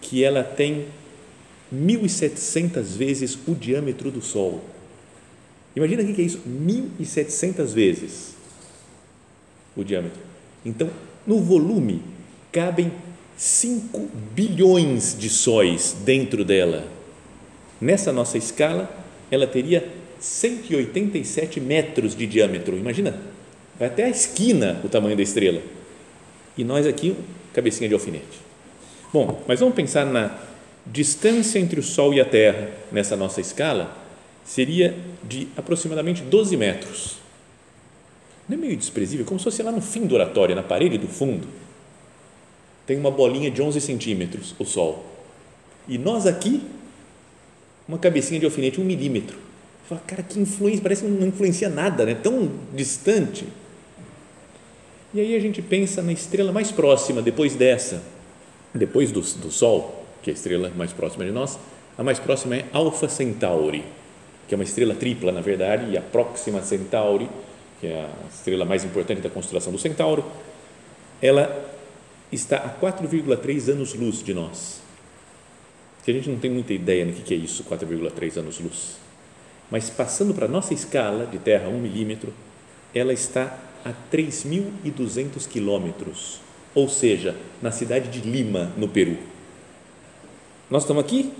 que 0.00 0.24
ela 0.24 0.42
tem 0.42 0.86
1.700 1.74 2.82
vezes 2.96 3.38
o 3.46 3.54
diâmetro 3.54 4.10
do 4.10 4.20
Sol. 4.20 4.62
Imagina 5.74 6.02
o 6.02 6.14
que 6.14 6.22
é 6.22 6.24
isso, 6.24 6.40
1.700 6.48 7.66
vezes 7.66 8.34
o 9.76 9.84
diâmetro. 9.84 10.18
Então, 10.64 10.90
no 11.26 11.40
volume 11.40 12.02
cabem 12.50 12.90
5 13.36 14.08
bilhões 14.34 15.16
de 15.18 15.28
sóis 15.28 15.94
dentro 16.04 16.44
dela. 16.44 16.88
Nessa 17.80 18.10
nossa 18.10 18.38
escala, 18.38 18.90
ela 19.30 19.46
teria 19.46 19.86
187 20.18 21.60
metros 21.60 22.16
de 22.16 22.26
diâmetro. 22.26 22.78
Imagina, 22.78 23.20
vai 23.78 23.88
até 23.88 24.04
a 24.04 24.08
esquina 24.08 24.80
o 24.82 24.88
tamanho 24.88 25.16
da 25.16 25.22
estrela. 25.22 25.60
E 26.56 26.64
nós 26.64 26.86
aqui, 26.86 27.14
cabecinha 27.56 27.88
de 27.88 27.94
alfinete. 27.94 28.38
Bom, 29.12 29.42
mas 29.48 29.60
vamos 29.60 29.74
pensar 29.74 30.04
na 30.04 30.38
distância 30.86 31.58
entre 31.58 31.80
o 31.80 31.82
Sol 31.82 32.12
e 32.12 32.20
a 32.20 32.24
Terra 32.24 32.70
nessa 32.92 33.16
nossa 33.16 33.40
escala, 33.40 33.96
seria 34.44 34.94
de 35.24 35.48
aproximadamente 35.56 36.22
12 36.22 36.56
metros. 36.56 37.16
Não 38.48 38.56
é 38.56 38.60
meio 38.60 38.76
desprezível? 38.76 39.24
Como 39.24 39.40
se 39.40 39.44
fosse 39.44 39.62
lá 39.62 39.72
no 39.72 39.80
fim 39.80 40.06
do 40.06 40.14
oratório, 40.14 40.54
na 40.54 40.62
parede 40.62 40.98
do 40.98 41.08
fundo 41.08 41.48
tem 42.86 42.96
uma 42.96 43.10
bolinha 43.10 43.50
de 43.50 43.60
11 43.60 43.80
centímetros, 43.80 44.54
o 44.58 44.64
Sol. 44.64 45.04
E 45.88 45.98
nós 45.98 46.24
aqui, 46.24 46.62
uma 47.88 47.98
cabecinha 47.98 48.38
de 48.38 48.46
alfinete, 48.46 48.80
um 48.80 48.84
milímetro. 48.84 49.36
Fala, 49.88 50.00
cara, 50.06 50.22
que 50.22 50.38
influência, 50.38 50.80
parece 50.80 51.04
que 51.04 51.10
não 51.10 51.26
influencia 51.26 51.68
nada, 51.68 52.04
né? 52.06 52.14
tão 52.14 52.48
distante. 52.74 53.46
E 55.16 55.20
aí 55.20 55.34
a 55.34 55.40
gente 55.40 55.62
pensa 55.62 56.02
na 56.02 56.12
estrela 56.12 56.52
mais 56.52 56.70
próxima, 56.70 57.22
depois 57.22 57.54
dessa, 57.54 58.02
depois 58.74 59.10
do, 59.10 59.22
do 59.22 59.50
Sol, 59.50 60.04
que 60.22 60.28
é 60.28 60.34
a 60.34 60.36
estrela 60.36 60.70
mais 60.76 60.92
próxima 60.92 61.24
de 61.24 61.30
nós, 61.30 61.58
a 61.96 62.02
mais 62.02 62.18
próxima 62.18 62.56
é 62.56 62.66
Alpha 62.70 63.08
Centauri, 63.08 63.82
que 64.46 64.54
é 64.54 64.56
uma 64.58 64.64
estrela 64.64 64.94
tripla, 64.94 65.32
na 65.32 65.40
verdade, 65.40 65.90
e 65.90 65.96
a 65.96 66.02
Próxima 66.02 66.60
Centauri, 66.60 67.30
que 67.80 67.86
é 67.86 67.94
a 67.94 68.28
estrela 68.30 68.66
mais 68.66 68.84
importante 68.84 69.22
da 69.22 69.30
constelação 69.30 69.72
do 69.72 69.78
Centauro, 69.78 70.22
ela 71.22 71.66
está 72.30 72.58
a 72.58 72.68
4,3 72.68 73.72
anos-luz 73.72 74.22
de 74.22 74.34
nós. 74.34 74.82
Que 76.04 76.10
a 76.10 76.14
gente 76.14 76.28
não 76.28 76.38
tem 76.38 76.50
muita 76.50 76.74
ideia 76.74 77.06
do 77.06 77.12
que 77.14 77.32
é 77.32 77.38
isso, 77.38 77.64
4,3 77.64 78.36
anos-luz. 78.36 78.98
Mas 79.70 79.88
passando 79.88 80.34
para 80.34 80.44
a 80.44 80.48
nossa 80.48 80.74
escala 80.74 81.24
de 81.24 81.38
Terra, 81.38 81.70
1 81.70 81.80
milímetro, 81.80 82.34
ela 82.94 83.14
está 83.14 83.65
a 83.86 83.92
3.200 84.14 85.46
quilômetros, 85.46 86.40
ou 86.74 86.88
seja, 86.88 87.36
na 87.62 87.70
cidade 87.70 88.08
de 88.08 88.28
Lima, 88.28 88.72
no 88.76 88.88
Peru. 88.88 89.16
Nós 90.68 90.82
estamos 90.82 91.04
aqui, 91.04 91.32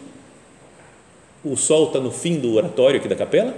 o 1.44 1.56
Sol 1.56 1.88
está 1.88 1.98
no 1.98 2.12
fim 2.12 2.38
do 2.38 2.54
oratório 2.54 3.00
aqui 3.00 3.08
da 3.08 3.16
capela, 3.16 3.56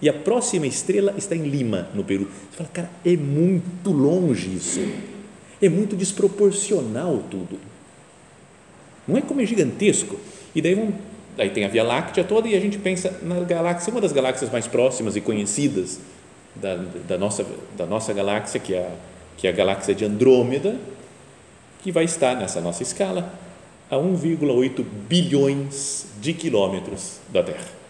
e 0.00 0.08
a 0.08 0.14
próxima 0.14 0.66
estrela 0.66 1.14
está 1.18 1.36
em 1.36 1.42
Lima, 1.42 1.90
no 1.94 2.02
Peru. 2.02 2.24
Você 2.50 2.56
fala, 2.56 2.70
cara, 2.72 2.90
é 3.04 3.16
muito 3.16 3.92
longe 3.92 4.54
isso 4.54 4.80
é 5.62 5.68
muito 5.68 5.94
desproporcional 5.94 7.22
tudo. 7.30 7.58
Não 9.06 9.16
é 9.16 9.20
como 9.20 9.40
é 9.40 9.46
gigantesco. 9.46 10.16
E 10.54 10.62
daí, 10.62 10.74
vamos, 10.74 10.94
tem 11.52 11.64
a 11.64 11.68
Via 11.68 11.84
Láctea 11.84 12.24
toda 12.24 12.48
e 12.48 12.56
a 12.56 12.60
gente 12.60 12.78
pensa 12.78 13.18
na 13.22 13.40
galáxia, 13.40 13.90
uma 13.92 14.00
das 14.00 14.12
galáxias 14.12 14.50
mais 14.50 14.66
próximas 14.66 15.16
e 15.16 15.20
conhecidas 15.20 16.00
da, 16.54 16.76
da, 17.08 17.18
nossa, 17.18 17.46
da 17.76 17.86
nossa 17.86 18.12
galáxia, 18.12 18.60
que 18.60 18.74
é, 18.74 18.80
a, 18.80 18.90
que 19.36 19.46
é 19.46 19.50
a 19.50 19.52
galáxia 19.52 19.94
de 19.94 20.04
Andrômeda, 20.04 20.76
que 21.82 21.90
vai 21.90 22.04
estar 22.04 22.36
nessa 22.36 22.60
nossa 22.60 22.82
escala 22.82 23.32
a 23.90 23.96
1,8 23.96 24.84
bilhões 25.08 26.06
de 26.20 26.32
quilômetros 26.32 27.18
da 27.28 27.42
Terra. 27.42 27.80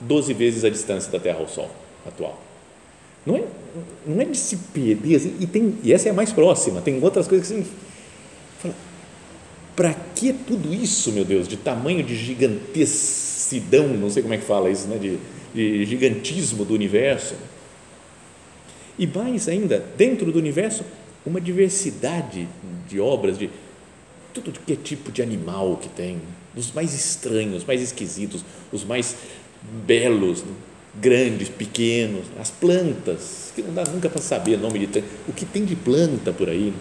12 0.00 0.32
vezes 0.32 0.64
a 0.64 0.70
distância 0.70 1.12
da 1.12 1.20
Terra 1.20 1.38
ao 1.38 1.48
Sol 1.48 1.70
atual. 2.06 2.40
Não 3.24 3.36
é, 3.36 3.44
não 4.06 4.20
é 4.20 4.24
de 4.24 4.38
se 4.38 4.56
perder, 4.56 5.16
assim, 5.16 5.36
e, 5.38 5.46
tem, 5.46 5.78
e 5.82 5.92
essa 5.92 6.08
é 6.08 6.10
a 6.10 6.14
mais 6.14 6.32
próxima, 6.32 6.80
tem 6.80 7.02
outras 7.02 7.28
coisas 7.28 7.48
que 7.48 7.54
você 7.54 7.70
para 9.80 9.94
que 10.14 10.30
tudo 10.32 10.74
isso, 10.74 11.10
meu 11.10 11.24
Deus, 11.24 11.48
de 11.48 11.56
tamanho 11.56 12.02
de 12.02 12.14
gigantecidão, 12.14 13.88
não 13.88 14.10
sei 14.10 14.22
como 14.22 14.34
é 14.34 14.36
que 14.36 14.44
fala 14.44 14.68
isso, 14.68 14.86
né, 14.86 14.98
de 14.98 15.18
gigantismo 15.54 16.64
do 16.64 16.74
universo? 16.74 17.34
E 18.98 19.06
mais 19.06 19.48
ainda, 19.48 19.84
dentro 19.96 20.30
do 20.30 20.38
universo, 20.38 20.84
uma 21.24 21.40
diversidade 21.40 22.46
de 22.88 23.00
obras, 23.00 23.38
de 23.38 23.48
tudo 24.32 24.52
que 24.52 24.72
é 24.72 24.76
tipo 24.76 25.10
de 25.10 25.22
animal 25.22 25.76
que 25.76 25.88
tem, 25.88 26.20
os 26.56 26.72
mais 26.72 26.94
estranhos, 26.94 27.64
mais 27.64 27.80
esquisitos, 27.80 28.44
os 28.72 28.84
mais 28.84 29.16
belos, 29.86 30.44
grandes, 31.00 31.48
pequenos, 31.48 32.26
as 32.38 32.50
plantas, 32.50 33.52
que 33.54 33.62
não 33.62 33.72
dá 33.72 33.84
nunca 33.84 34.08
para 34.08 34.20
saber 34.20 34.56
o 34.56 34.58
nome 34.58 34.86
de 34.86 35.04
o 35.28 35.32
que 35.32 35.44
tem 35.44 35.64
de 35.64 35.76
planta 35.76 36.32
por 36.32 36.48
aí. 36.48 36.72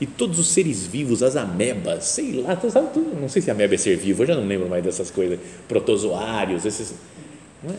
E 0.00 0.06
todos 0.06 0.38
os 0.38 0.48
seres 0.48 0.86
vivos, 0.86 1.22
as 1.22 1.36
amebas, 1.36 2.04
sei 2.04 2.32
lá, 2.40 2.58
sabe, 2.70 2.88
não 3.20 3.28
sei 3.28 3.42
se 3.42 3.50
ameba 3.50 3.74
é 3.74 3.78
ser 3.78 3.96
vivo, 3.96 4.22
eu 4.22 4.26
já 4.28 4.34
não 4.34 4.46
lembro 4.46 4.66
mais 4.68 4.82
dessas 4.82 5.10
coisas, 5.10 5.38
protozoários, 5.68 6.64
esses, 6.64 6.94
é? 7.64 7.74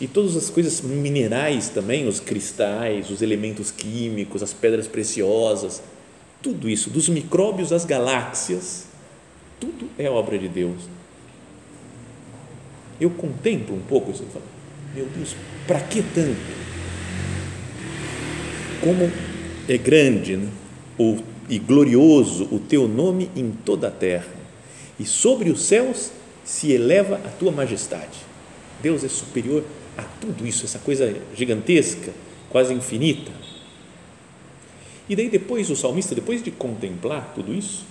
E 0.00 0.06
todas 0.06 0.36
as 0.36 0.50
coisas 0.50 0.80
minerais 0.82 1.70
também, 1.70 2.06
os 2.06 2.20
cristais, 2.20 3.10
os 3.10 3.22
elementos 3.22 3.70
químicos, 3.70 4.42
as 4.42 4.52
pedras 4.52 4.86
preciosas, 4.86 5.82
tudo 6.42 6.68
isso, 6.68 6.90
dos 6.90 7.08
micróbios 7.08 7.72
às 7.72 7.84
galáxias, 7.84 8.86
tudo 9.58 9.88
é 9.98 10.08
obra 10.10 10.38
de 10.38 10.48
Deus. 10.48 10.82
Eu 13.00 13.10
contemplo 13.10 13.74
um 13.74 13.80
pouco 13.80 14.10
isso 14.10 14.22
e 14.22 14.32
falo, 14.32 14.44
meu 14.94 15.06
Deus, 15.06 15.34
para 15.66 15.80
que 15.80 16.02
tanto? 16.02 16.56
Como 18.82 19.10
é 19.68 19.78
grande 19.78 20.36
né? 20.36 20.48
o, 20.98 21.18
e 21.48 21.58
glorioso 21.58 22.44
o 22.52 22.58
teu 22.58 22.86
nome 22.86 23.30
em 23.34 23.50
toda 23.50 23.88
a 23.88 23.90
terra, 23.90 24.34
e 25.00 25.04
sobre 25.04 25.50
os 25.50 25.62
céus 25.62 26.10
se 26.44 26.70
eleva 26.70 27.16
a 27.24 27.28
tua 27.28 27.50
majestade. 27.50 28.26
Deus 28.82 29.04
é 29.04 29.08
superior 29.08 29.64
a 29.96 30.02
tudo 30.02 30.46
isso, 30.46 30.64
essa 30.64 30.78
coisa 30.78 31.14
gigantesca, 31.34 32.12
quase 32.50 32.72
infinita. 32.74 33.32
E 35.08 35.14
daí 35.14 35.28
depois 35.28 35.70
o 35.70 35.76
salmista, 35.76 36.14
depois 36.14 36.42
de 36.42 36.50
contemplar 36.50 37.32
tudo 37.34 37.54
isso, 37.54 37.84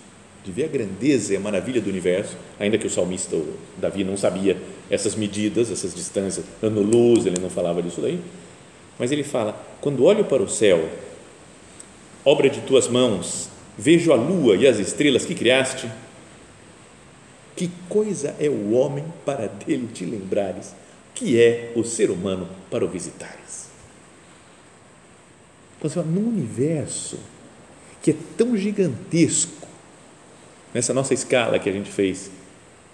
de 0.43 0.51
ver 0.51 0.65
a 0.65 0.67
grandeza 0.67 1.33
e 1.33 1.37
a 1.37 1.39
maravilha 1.39 1.81
do 1.81 1.89
universo, 1.89 2.37
ainda 2.59 2.77
que 2.77 2.85
o 2.85 2.89
salmista 2.89 3.35
o 3.35 3.57
Davi 3.77 4.03
não 4.03 4.15
sabia 4.15 4.57
essas 4.89 5.15
medidas, 5.15 5.71
essas 5.71 5.95
distâncias, 5.95 6.45
ano-luz, 6.61 7.25
ele 7.25 7.41
não 7.41 7.49
falava 7.49 7.81
disso 7.81 8.01
daí, 8.01 8.19
mas 8.99 9.11
ele 9.11 9.23
fala: 9.23 9.59
quando 9.81 10.03
olho 10.03 10.25
para 10.25 10.43
o 10.43 10.47
céu, 10.47 10.87
obra 12.23 12.49
de 12.49 12.61
tuas 12.61 12.87
mãos, 12.87 13.49
vejo 13.77 14.11
a 14.11 14.15
lua 14.15 14.55
e 14.55 14.67
as 14.67 14.77
estrelas 14.77 15.25
que 15.25 15.33
criaste, 15.33 15.89
que 17.55 17.71
coisa 17.89 18.35
é 18.39 18.49
o 18.49 18.71
homem 18.71 19.05
para 19.25 19.47
dele 19.65 19.89
te 19.93 20.05
lembrares, 20.05 20.73
que 21.13 21.41
é 21.41 21.71
o 21.75 21.83
ser 21.83 22.11
humano 22.11 22.47
para 22.69 22.83
o 22.83 22.87
visitares. 22.87 23.69
Então, 25.77 25.89
assim, 25.89 26.09
num 26.09 26.27
universo 26.27 27.17
que 28.01 28.11
é 28.11 28.15
tão 28.37 28.55
gigantesco, 28.55 29.67
nessa 30.73 30.93
nossa 30.93 31.13
escala 31.13 31.57
que 31.57 31.69
a 31.69 31.71
gente 31.71 31.89
fez, 31.89 32.29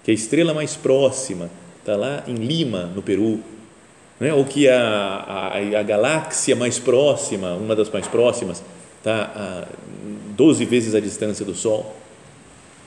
que 0.04 0.10
a 0.10 0.14
estrela 0.14 0.54
mais 0.54 0.76
próxima 0.76 1.50
está 1.80 1.96
lá 1.96 2.22
em 2.26 2.34
Lima, 2.34 2.86
no 2.86 3.02
Peru, 3.02 3.40
né? 4.18 4.32
ou 4.32 4.44
que 4.44 4.68
a, 4.68 4.78
a, 4.78 5.80
a 5.80 5.82
galáxia 5.82 6.54
mais 6.54 6.78
próxima, 6.78 7.54
uma 7.54 7.74
das 7.74 7.90
mais 7.90 8.06
próximas, 8.06 8.62
está 8.98 9.32
a 9.34 9.68
12 10.36 10.64
vezes 10.64 10.94
a 10.94 11.00
distância 11.00 11.44
do 11.44 11.54
Sol. 11.54 11.94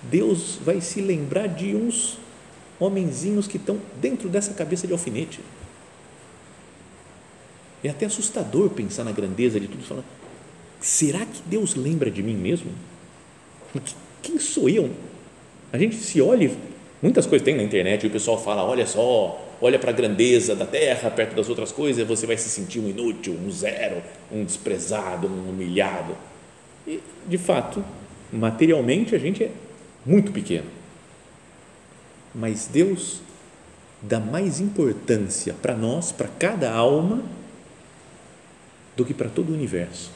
Deus 0.10 0.60
vai 0.63 0.82
se 0.82 1.02
lembrar 1.02 1.48
de 1.48 1.76
uns 1.76 2.18
homenzinhos 2.80 3.48
que 3.48 3.58
estão 3.58 3.80
dentro 4.02 4.30
dessa 4.30 4.54
cabeça 4.54 4.86
de 4.86 4.94
alfinete. 4.94 5.39
É 7.84 7.89
até 7.89 8.06
assustador 8.06 8.70
pensar 8.70 9.04
na 9.04 9.12
grandeza 9.12 9.60
de 9.60 9.68
tudo. 9.68 9.84
Falar, 9.84 10.04
será 10.82 11.20
que 11.20 11.41
Deus 11.46 11.76
lembra 11.76 12.10
de 12.10 12.24
mim 12.24 12.36
mesmo? 12.36 12.72
Quem 14.22 14.39
sou 14.39 14.68
eu? 14.68 14.89
A 15.72 15.78
gente 15.78 15.96
se 15.96 16.22
olha, 16.22 16.52
muitas 17.02 17.26
coisas 17.26 17.46
tem 17.46 17.56
na 17.56 17.63
internet 17.63 18.04
e 18.04 18.08
o 18.08 18.12
pessoal 18.12 18.41
fala: 18.41 18.63
olha 18.63 18.88
só, 18.88 19.39
olha 19.62 19.78
para 19.78 19.91
a 19.91 19.94
grandeza 19.94 20.56
da 20.56 20.65
terra 20.65 21.12
perto 21.12 21.36
das 21.36 21.48
outras 21.50 21.72
coisas, 21.72 22.08
você 22.08 22.26
vai 22.26 22.38
se 22.38 22.50
sentir 22.50 22.80
um 22.80 22.89
inútil, 22.89 23.34
um 23.34 23.52
zero, 23.52 24.02
um 24.32 24.44
desprezado, 24.44 25.28
um 25.28 25.50
humilhado. 25.50 26.15
E, 26.88 27.00
de 27.28 27.38
fato, 27.38 27.84
materialmente 28.32 29.15
a 29.15 29.20
gente 29.20 29.44
é 29.44 29.52
muito 30.06 30.32
pequeno. 30.32 30.70
Mas 32.34 32.68
Deus 32.68 33.22
dá 34.02 34.20
mais 34.20 34.60
importância 34.60 35.54
para 35.54 35.76
nós, 35.76 36.12
para 36.12 36.28
cada 36.28 36.72
alma, 36.72 37.24
do 38.96 39.04
que 39.04 39.13
para 39.13 39.30
todo 39.30 39.50
o 39.50 39.54
universo. 39.54 40.12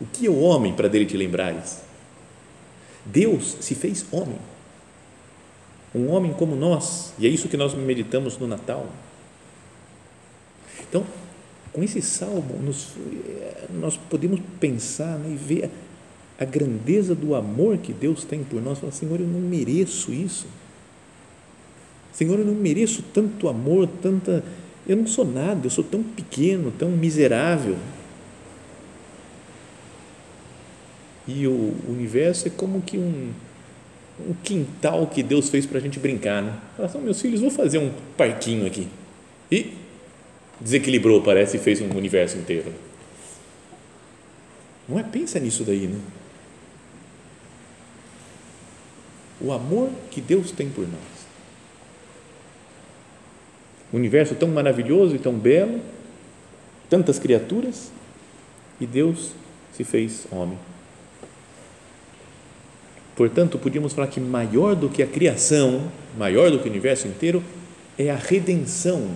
O 0.00 0.06
que 0.06 0.26
é 0.26 0.30
o 0.30 0.40
homem 0.40 0.74
para 0.74 0.88
dele 0.88 1.06
te 1.06 1.16
lembrares? 1.16 1.80
Deus 3.04 3.56
se 3.60 3.74
fez 3.74 4.04
homem. 4.10 4.38
Um 5.94 6.10
homem 6.10 6.32
como 6.32 6.54
nós, 6.54 7.14
e 7.18 7.26
é 7.26 7.30
isso 7.30 7.48
que 7.48 7.56
nós 7.56 7.74
meditamos 7.74 8.36
no 8.36 8.46
Natal. 8.46 8.86
Então, 10.80 11.04
com 11.72 11.82
esse 11.82 12.02
salmo, 12.02 12.58
nos, 12.62 12.92
nós 13.70 13.96
podemos 13.96 14.40
pensar 14.60 15.18
né, 15.18 15.32
e 15.32 15.36
ver 15.36 15.70
a, 16.38 16.44
grandeza 16.44 17.14
do 17.14 17.34
amor 17.34 17.78
que 17.78 17.92
Deus 17.92 18.24
tem 18.24 18.44
por 18.44 18.60
nós. 18.62 18.78
Falar, 18.78 18.92
Senhor, 18.92 19.20
eu 19.20 19.26
não 19.26 19.40
mereço 19.40 20.12
isso. 20.12 20.46
Senhor, 22.12 22.38
eu 22.38 22.44
não 22.44 22.54
mereço 22.54 23.02
tanto 23.12 23.48
amor, 23.48 23.88
tanta 24.02 24.42
eu 24.88 24.96
não 24.96 25.06
sou 25.06 25.24
nada, 25.26 25.66
eu 25.66 25.70
sou 25.70 25.84
tão 25.84 26.02
pequeno, 26.02 26.70
tão 26.70 26.90
miserável. 26.90 27.76
E 31.26 31.46
o 31.46 31.74
universo 31.86 32.48
é 32.48 32.50
como 32.50 32.80
que 32.80 32.96
um, 32.96 33.30
um 34.26 34.34
quintal 34.42 35.06
que 35.06 35.22
Deus 35.22 35.50
fez 35.50 35.66
para 35.66 35.76
a 35.76 35.80
gente 35.80 35.98
brincar. 35.98 36.42
Né? 36.42 36.56
Fala 36.74 36.88
assim, 36.88 37.00
meus 37.00 37.20
filhos, 37.20 37.42
vou 37.42 37.50
fazer 37.50 37.76
um 37.76 37.92
parquinho 38.16 38.66
aqui. 38.66 38.88
E 39.52 39.74
desequilibrou, 40.58 41.20
parece, 41.20 41.58
e 41.58 41.60
fez 41.60 41.82
um 41.82 41.94
universo 41.94 42.38
inteiro. 42.38 42.72
Não 44.88 44.98
é? 44.98 45.02
Pensa 45.02 45.38
nisso 45.38 45.64
daí, 45.64 45.86
né? 45.86 45.98
O 49.40 49.52
amor 49.52 49.90
que 50.10 50.20
Deus 50.20 50.50
tem 50.50 50.68
por 50.68 50.86
nós 50.86 51.18
um 53.92 53.96
universo 53.96 54.34
tão 54.34 54.48
maravilhoso 54.48 55.14
e 55.14 55.18
tão 55.18 55.32
belo, 55.32 55.80
tantas 56.90 57.18
criaturas, 57.18 57.90
e 58.80 58.86
Deus 58.86 59.32
se 59.72 59.84
fez 59.84 60.26
homem. 60.30 60.58
Portanto, 63.16 63.58
podíamos 63.58 63.92
falar 63.92 64.06
que 64.08 64.20
maior 64.20 64.76
do 64.76 64.88
que 64.88 65.02
a 65.02 65.06
criação, 65.06 65.90
maior 66.16 66.50
do 66.50 66.58
que 66.58 66.68
o 66.68 66.70
universo 66.70 67.08
inteiro, 67.08 67.42
é 67.98 68.10
a 68.10 68.16
redenção, 68.16 69.10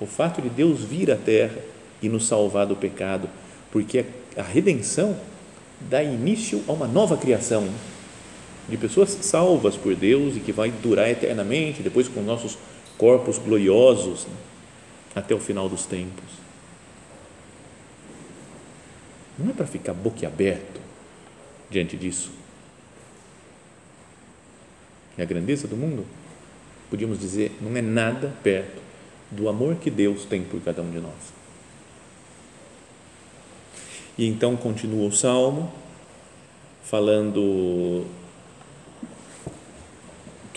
o 0.00 0.06
fato 0.06 0.40
de 0.40 0.48
Deus 0.48 0.80
vir 0.84 1.10
à 1.10 1.16
terra 1.16 1.58
e 2.00 2.08
nos 2.08 2.26
salvar 2.26 2.66
do 2.66 2.76
pecado, 2.76 3.28
porque 3.72 4.04
a 4.36 4.42
redenção 4.42 5.16
dá 5.80 6.02
início 6.02 6.62
a 6.68 6.72
uma 6.72 6.86
nova 6.86 7.16
criação 7.16 7.68
de 8.68 8.76
pessoas 8.76 9.10
salvas 9.10 9.76
por 9.76 9.94
Deus 9.94 10.36
e 10.36 10.40
que 10.40 10.52
vai 10.52 10.70
durar 10.70 11.08
eternamente, 11.08 11.82
depois 11.82 12.06
com 12.06 12.20
nossos 12.20 12.58
corpos 12.98 13.38
gloriosos 13.38 14.26
né, 14.26 14.36
até 15.14 15.34
o 15.34 15.40
final 15.40 15.68
dos 15.68 15.86
tempos. 15.86 16.24
Não 19.38 19.50
é 19.50 19.52
para 19.52 19.66
ficar 19.66 19.94
boquiaberto 19.94 20.80
diante 21.70 21.96
disso. 21.96 22.30
E 25.16 25.22
a 25.22 25.24
grandeza 25.24 25.66
do 25.66 25.76
mundo, 25.76 26.04
podíamos 26.90 27.18
dizer, 27.18 27.56
não 27.60 27.76
é 27.76 27.82
nada 27.82 28.34
perto 28.42 28.82
do 29.30 29.48
amor 29.48 29.76
que 29.76 29.90
Deus 29.90 30.24
tem 30.24 30.42
por 30.42 30.60
cada 30.60 30.82
um 30.82 30.90
de 30.90 30.98
nós. 30.98 31.38
E 34.16 34.26
então 34.26 34.56
continua 34.56 35.06
o 35.06 35.12
salmo 35.12 35.72
falando 36.82 38.04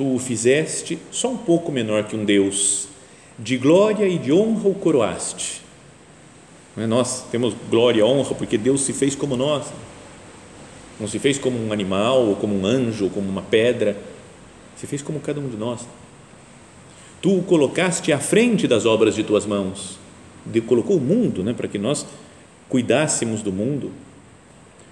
tu 0.02 0.16
o 0.16 0.18
fizeste 0.18 0.98
só 1.12 1.30
um 1.30 1.38
pouco 1.38 1.72
menor 1.72 2.06
que 2.06 2.16
um 2.16 2.26
Deus, 2.26 2.88
de 3.38 3.56
glória 3.56 4.08
e 4.08 4.18
de 4.18 4.34
honra 4.34 4.68
o 4.68 4.74
coroaste. 4.74 5.62
É? 6.76 6.88
Nós 6.88 7.26
temos 7.32 7.54
glória 7.70 8.00
e 8.00 8.04
honra 8.04 8.34
porque 8.34 8.58
Deus 8.58 8.82
se 8.82 8.94
fez 8.94 9.14
como 9.14 9.38
nós, 9.38 9.68
não 11.00 11.08
se 11.08 11.20
fez 11.20 11.38
como 11.38 11.56
um 11.64 11.72
animal, 11.72 12.26
ou 12.26 12.36
como 12.36 12.60
um 12.60 12.66
anjo, 12.66 13.04
ou 13.06 13.10
como 13.12 13.30
uma 13.30 13.44
pedra, 13.44 13.96
se 14.76 14.88
fez 14.88 15.04
como 15.04 15.20
cada 15.20 15.40
um 15.40 15.48
de 15.48 15.56
nós. 15.56 15.82
Tu 17.22 17.38
o 17.38 17.44
colocaste 17.44 18.12
à 18.12 18.18
frente 18.18 18.68
das 18.68 18.88
obras 18.88 19.14
de 19.14 19.24
tuas 19.24 19.46
mãos. 19.46 20.00
Deus 20.44 20.66
colocou 20.66 20.98
o 20.98 21.00
mundo 21.02 21.44
né, 21.44 21.54
para 21.54 21.68
que 21.68 21.78
nós 21.78 22.08
cuidássemos 22.68 23.44
do 23.44 23.54
mundo. 23.54 23.92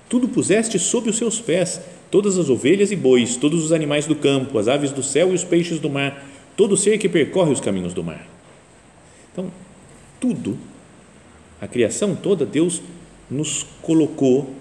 Tudo 0.08 0.28
puseste 0.28 0.78
sob 0.78 1.10
os 1.10 1.18
seus 1.18 1.42
pés, 1.42 1.82
todas 2.12 2.38
as 2.38 2.50
ovelhas 2.50 2.92
e 2.92 2.96
bois, 2.96 3.36
todos 3.36 3.64
os 3.64 3.72
animais 3.72 4.06
do 4.06 4.16
campo, 4.16 4.58
as 4.58 4.68
aves 4.68 4.92
do 4.92 5.04
céu 5.04 5.32
e 5.32 5.36
os 5.36 5.44
peixes 5.44 5.80
do 5.80 5.90
mar, 5.90 6.26
todo 6.56 6.76
ser 6.76 6.98
que 6.98 7.08
percorre 7.08 7.52
os 7.52 7.60
caminhos 7.60 7.94
do 7.94 8.04
mar. 8.04 8.28
Então, 9.32 9.52
tudo, 10.20 10.58
a 11.62 11.68
criação 11.68 12.16
toda, 12.16 12.46
Deus 12.46 12.82
nos 13.30 13.66
colocou 13.82 14.54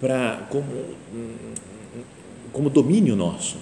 para 0.00 0.46
como, 0.48 0.66
como 2.52 2.70
domínio 2.70 3.16
nosso. 3.16 3.56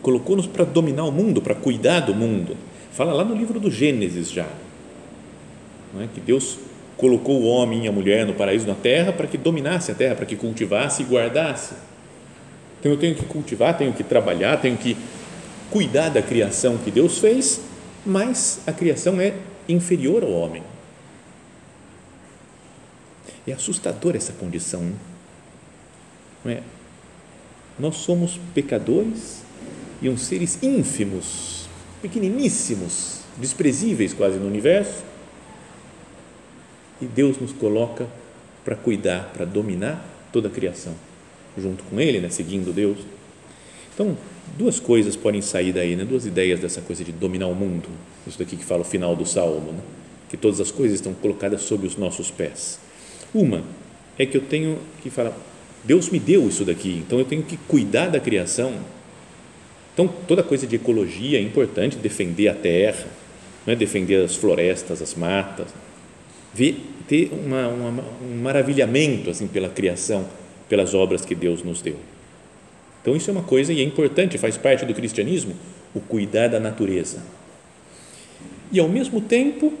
Colocou-nos 0.00 0.46
para 0.46 0.64
dominar 0.64 1.04
o 1.04 1.12
mundo, 1.12 1.42
para 1.42 1.54
cuidar 1.54 2.00
do 2.00 2.14
mundo. 2.14 2.56
Fala 2.92 3.12
lá 3.12 3.24
no 3.24 3.34
livro 3.34 3.58
do 3.60 3.70
Gênesis 3.70 4.30
já. 4.30 4.48
Não 5.92 6.02
é? 6.02 6.08
Que 6.12 6.20
Deus 6.20 6.58
colocou 6.96 7.42
o 7.42 7.46
homem 7.46 7.84
e 7.84 7.88
a 7.88 7.92
mulher 7.92 8.26
no 8.26 8.34
paraíso 8.34 8.66
na 8.66 8.74
terra 8.74 9.12
para 9.12 9.26
que 9.26 9.36
dominasse 9.36 9.90
a 9.90 9.94
terra, 9.94 10.14
para 10.14 10.26
que 10.26 10.36
cultivasse 10.36 11.02
e 11.02 11.06
guardasse. 11.06 11.74
Então 12.80 12.92
eu 12.92 12.98
tenho 12.98 13.14
que 13.14 13.24
cultivar, 13.24 13.76
tenho 13.76 13.92
que 13.92 14.02
trabalhar, 14.02 14.58
tenho 14.58 14.76
que 14.76 14.96
cuidar 15.70 16.08
da 16.08 16.22
criação 16.22 16.78
que 16.78 16.90
Deus 16.90 17.18
fez, 17.18 17.60
mas 18.04 18.60
a 18.66 18.72
criação 18.72 19.20
é 19.20 19.34
inferior 19.68 20.22
ao 20.22 20.30
homem. 20.30 20.62
É 23.46 23.52
assustadora 23.52 24.16
essa 24.16 24.32
condição. 24.32 24.92
Não 26.44 26.52
é? 26.52 26.62
Nós 27.78 27.96
somos 27.96 28.40
pecadores 28.54 29.42
e 30.00 30.08
uns 30.08 30.22
seres 30.22 30.58
ínfimos, 30.62 31.68
pequeniníssimos, 32.00 33.20
desprezíveis 33.36 34.12
quase 34.12 34.38
no 34.38 34.46
universo. 34.46 35.04
E 37.00 37.04
Deus 37.04 37.38
nos 37.38 37.52
coloca 37.52 38.06
para 38.64 38.74
cuidar, 38.74 39.30
para 39.34 39.44
dominar 39.44 40.04
toda 40.32 40.48
a 40.48 40.50
criação, 40.50 40.94
junto 41.56 41.84
com 41.84 42.00
Ele, 42.00 42.20
né? 42.20 42.28
seguindo 42.30 42.72
Deus. 42.72 42.98
Então, 43.94 44.16
duas 44.58 44.80
coisas 44.80 45.14
podem 45.16 45.40
sair 45.40 45.72
daí, 45.72 45.96
né? 45.96 46.04
duas 46.04 46.26
ideias 46.26 46.60
dessa 46.60 46.80
coisa 46.80 47.04
de 47.04 47.12
dominar 47.12 47.46
o 47.46 47.54
mundo. 47.54 47.88
Isso 48.26 48.38
daqui 48.38 48.56
que 48.56 48.64
fala 48.64 48.82
o 48.82 48.84
final 48.84 49.14
do 49.14 49.24
Salmo, 49.24 49.72
né? 49.72 49.80
que 50.28 50.36
todas 50.36 50.60
as 50.60 50.70
coisas 50.70 50.96
estão 50.96 51.14
colocadas 51.14 51.62
sob 51.62 51.86
os 51.86 51.96
nossos 51.96 52.30
pés. 52.30 52.80
Uma 53.32 53.62
é 54.18 54.26
que 54.26 54.36
eu 54.36 54.40
tenho 54.40 54.78
que 55.02 55.10
falar, 55.10 55.32
Deus 55.84 56.10
me 56.10 56.18
deu 56.18 56.48
isso 56.48 56.64
daqui, 56.64 57.02
então 57.06 57.18
eu 57.18 57.24
tenho 57.24 57.42
que 57.42 57.56
cuidar 57.56 58.08
da 58.08 58.18
criação. 58.18 58.74
Então, 59.94 60.08
toda 60.26 60.42
coisa 60.42 60.66
de 60.66 60.76
ecologia 60.76 61.38
é 61.38 61.42
importante, 61.42 61.96
defender 61.96 62.48
a 62.48 62.54
terra, 62.54 63.06
não 63.64 63.72
é? 63.72 63.76
defender 63.76 64.24
as 64.24 64.34
florestas, 64.34 65.00
as 65.00 65.14
matas, 65.14 65.68
ver, 66.56 66.80
ter 67.06 67.30
uma, 67.32 67.68
uma, 67.68 68.04
um 68.22 68.36
maravilhamento 68.42 69.30
assim 69.30 69.46
pela 69.46 69.68
criação, 69.68 70.26
pelas 70.68 70.94
obras 70.94 71.24
que 71.24 71.34
Deus 71.34 71.62
nos 71.62 71.82
deu. 71.82 71.96
Então, 73.02 73.14
isso 73.14 73.30
é 73.30 73.32
uma 73.32 73.42
coisa 73.42 73.72
e 73.72 73.80
é 73.80 73.84
importante, 73.84 74.36
faz 74.36 74.56
parte 74.56 74.84
do 74.84 74.92
cristianismo, 74.92 75.54
o 75.94 76.00
cuidar 76.00 76.48
da 76.48 76.58
natureza. 76.58 77.22
E, 78.72 78.80
ao 78.80 78.88
mesmo 78.88 79.20
tempo, 79.20 79.72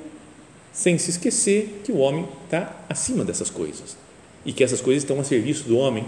sem 0.72 0.96
se 0.96 1.10
esquecer 1.10 1.80
que 1.82 1.90
o 1.90 1.96
homem 1.96 2.28
está 2.44 2.84
acima 2.88 3.24
dessas 3.24 3.50
coisas 3.50 3.96
e 4.44 4.52
que 4.52 4.62
essas 4.62 4.80
coisas 4.80 5.02
estão 5.02 5.18
a 5.18 5.24
serviço 5.24 5.64
do 5.64 5.76
homem. 5.76 6.04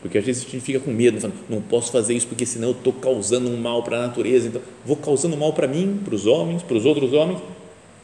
Porque 0.00 0.18
às 0.18 0.24
vezes 0.24 0.46
a 0.46 0.50
gente 0.50 0.62
fica 0.62 0.78
com 0.78 0.92
medo, 0.92 1.20
falando, 1.20 1.36
não 1.48 1.60
posso 1.60 1.90
fazer 1.90 2.14
isso 2.14 2.26
porque 2.26 2.46
senão 2.46 2.68
eu 2.68 2.74
estou 2.74 2.92
causando 2.92 3.50
um 3.50 3.56
mal 3.56 3.82
para 3.82 3.98
a 3.98 4.06
natureza, 4.06 4.48
então 4.48 4.62
vou 4.84 4.96
causando 4.96 5.36
mal 5.36 5.52
para 5.52 5.66
mim, 5.66 6.00
para 6.04 6.14
os 6.14 6.26
homens, 6.26 6.62
para 6.62 6.76
os 6.76 6.86
outros 6.86 7.12
homens, 7.12 7.40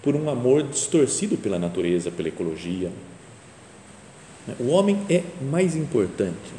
por 0.06 0.14
um 0.14 0.30
amor 0.30 0.62
distorcido 0.62 1.36
pela 1.36 1.58
natureza, 1.58 2.12
pela 2.12 2.28
ecologia. 2.28 2.92
O 4.60 4.68
homem 4.68 5.00
é 5.10 5.24
mais 5.50 5.74
importante 5.74 6.54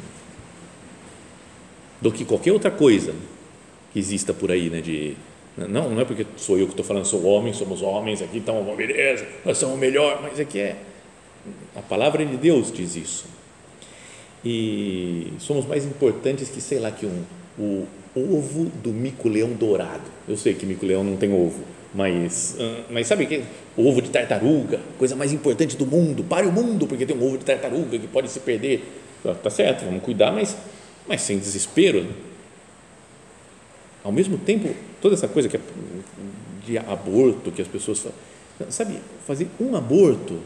do 1.98 2.12
que 2.12 2.26
qualquer 2.26 2.52
outra 2.52 2.70
coisa 2.70 3.14
que 3.90 3.98
exista 3.98 4.34
por 4.34 4.52
aí, 4.52 4.68
né, 4.68 4.82
de 4.82 5.16
não, 5.56 5.88
não 5.88 5.98
é 5.98 6.04
porque 6.04 6.26
sou 6.36 6.58
eu 6.58 6.66
que 6.66 6.72
estou 6.72 6.84
falando, 6.84 7.06
sou 7.06 7.24
homem, 7.24 7.54
somos 7.54 7.80
homens 7.80 8.20
aqui, 8.20 8.36
então, 8.36 8.62
beleza, 8.76 9.26
nós 9.42 9.56
somos 9.56 9.76
o 9.76 9.78
melhor, 9.78 10.20
mas 10.20 10.38
é 10.38 10.44
que 10.44 10.58
é. 10.58 10.76
A 11.74 11.80
palavra 11.80 12.26
de 12.26 12.36
Deus 12.36 12.70
diz 12.70 12.96
isso. 12.96 13.24
E 14.44 15.32
somos 15.38 15.64
mais 15.64 15.86
importantes 15.86 16.50
que, 16.50 16.60
sei 16.60 16.78
lá, 16.78 16.90
que 16.90 17.06
um, 17.06 17.24
o 17.58 17.86
ovo 18.14 18.66
do 18.82 18.90
mico-leão 18.90 19.54
dourado. 19.54 20.04
Eu 20.28 20.36
sei 20.36 20.52
que 20.52 20.66
mico-leão 20.66 21.02
não 21.02 21.16
tem 21.16 21.32
ovo, 21.32 21.64
mas, 21.98 22.56
ah, 22.60 22.84
mas 22.90 23.08
sabe 23.08 23.26
que 23.26 23.42
ovo 23.76 24.00
de 24.00 24.10
tartaruga, 24.10 24.78
coisa 24.96 25.16
mais 25.16 25.32
importante 25.32 25.76
do 25.76 25.84
mundo, 25.84 26.22
pare 26.22 26.46
o 26.46 26.52
mundo, 26.52 26.86
porque 26.86 27.04
tem 27.04 27.16
um 27.16 27.26
ovo 27.26 27.36
de 27.36 27.44
tartaruga 27.44 27.98
que 27.98 28.06
pode 28.06 28.30
se 28.30 28.38
perder. 28.38 28.84
Tá 29.42 29.50
certo, 29.50 29.84
vamos 29.84 30.04
cuidar, 30.04 30.30
mas, 30.30 30.56
mas 31.08 31.22
sem 31.22 31.40
desespero. 31.40 32.06
Ao 34.04 34.12
mesmo 34.12 34.38
tempo, 34.38 34.72
toda 35.02 35.16
essa 35.16 35.26
coisa 35.26 35.48
que 35.48 35.56
é 35.56 35.60
de 36.64 36.78
aborto 36.78 37.50
que 37.50 37.60
as 37.60 37.66
pessoas 37.66 37.98
falam, 37.98 38.70
sabe, 38.70 39.00
fazer 39.26 39.48
um 39.58 39.74
aborto 39.74 40.38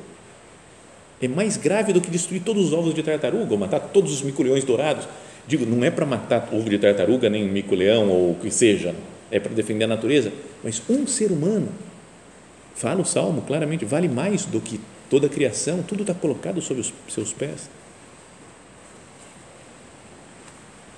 é 1.21 1.29
mais 1.29 1.59
grave 1.59 1.93
do 1.93 2.01
que 2.01 2.11
destruir 2.11 2.41
todos 2.43 2.65
os 2.65 2.73
ovos 2.73 2.95
de 2.95 3.03
tartaruga 3.03 3.53
ou 3.53 3.59
matar 3.59 3.79
todos 3.79 4.11
os 4.11 4.23
mico-leões 4.23 4.65
dourados. 4.65 5.07
Digo, 5.47 5.67
não 5.67 5.85
é 5.85 5.91
para 5.91 6.07
matar 6.07 6.49
ovo 6.51 6.71
de 6.71 6.79
tartaruga, 6.79 7.29
nem 7.29 7.47
mico-leão 7.47 8.09
ou 8.09 8.31
o 8.31 8.35
que 8.37 8.51
seja, 8.51 8.95
é 9.33 9.41
para 9.41 9.53
defender 9.53 9.87
a 9.87 9.89
natureza, 9.89 10.33
mas 10.63 10.81
um 10.89 11.05
ser 11.09 11.33
humano, 11.33 11.69
fala 12.77 13.01
o 13.01 13.05
Salmo 13.05 13.43
claramente, 13.43 13.85
vale 13.85 14.07
mais 14.07 14.45
do 14.45 14.61
que 14.61 14.81
toda 15.11 15.27
a 15.27 15.31
criação, 15.31 15.83
tudo 15.83 16.03
está 16.03 16.15
colocado 16.15 16.63
sob 16.63 16.81
os 16.81 16.93
seus 17.09 17.33
pés. 17.33 17.69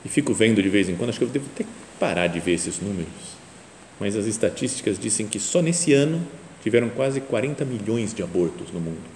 E 0.05 0.09
fico 0.11 0.35
vendo 0.35 0.63
de 0.63 0.69
vez 0.69 0.91
em 0.91 0.97
quando, 0.97 1.09
acho 1.09 1.19
que 1.19 1.25
eu 1.25 1.29
devo 1.29 1.49
que 1.57 1.65
parar 1.99 2.27
de 2.27 2.39
ver 2.39 2.53
esses 2.53 2.79
números 2.79 3.35
mas 3.99 4.17
as 4.17 4.27
estatísticas 4.27 4.99
dizem 4.99 5.27
que 5.27 5.39
só 5.39 5.63
nesse 5.63 5.93
ano 5.93 6.21
tiveram 6.63 6.89
quase 6.89 7.21
40 7.21 7.65
milhões 7.65 8.15
de 8.15 8.23
abortos 8.23 8.73
no 8.73 8.81
mundo. 8.81 9.15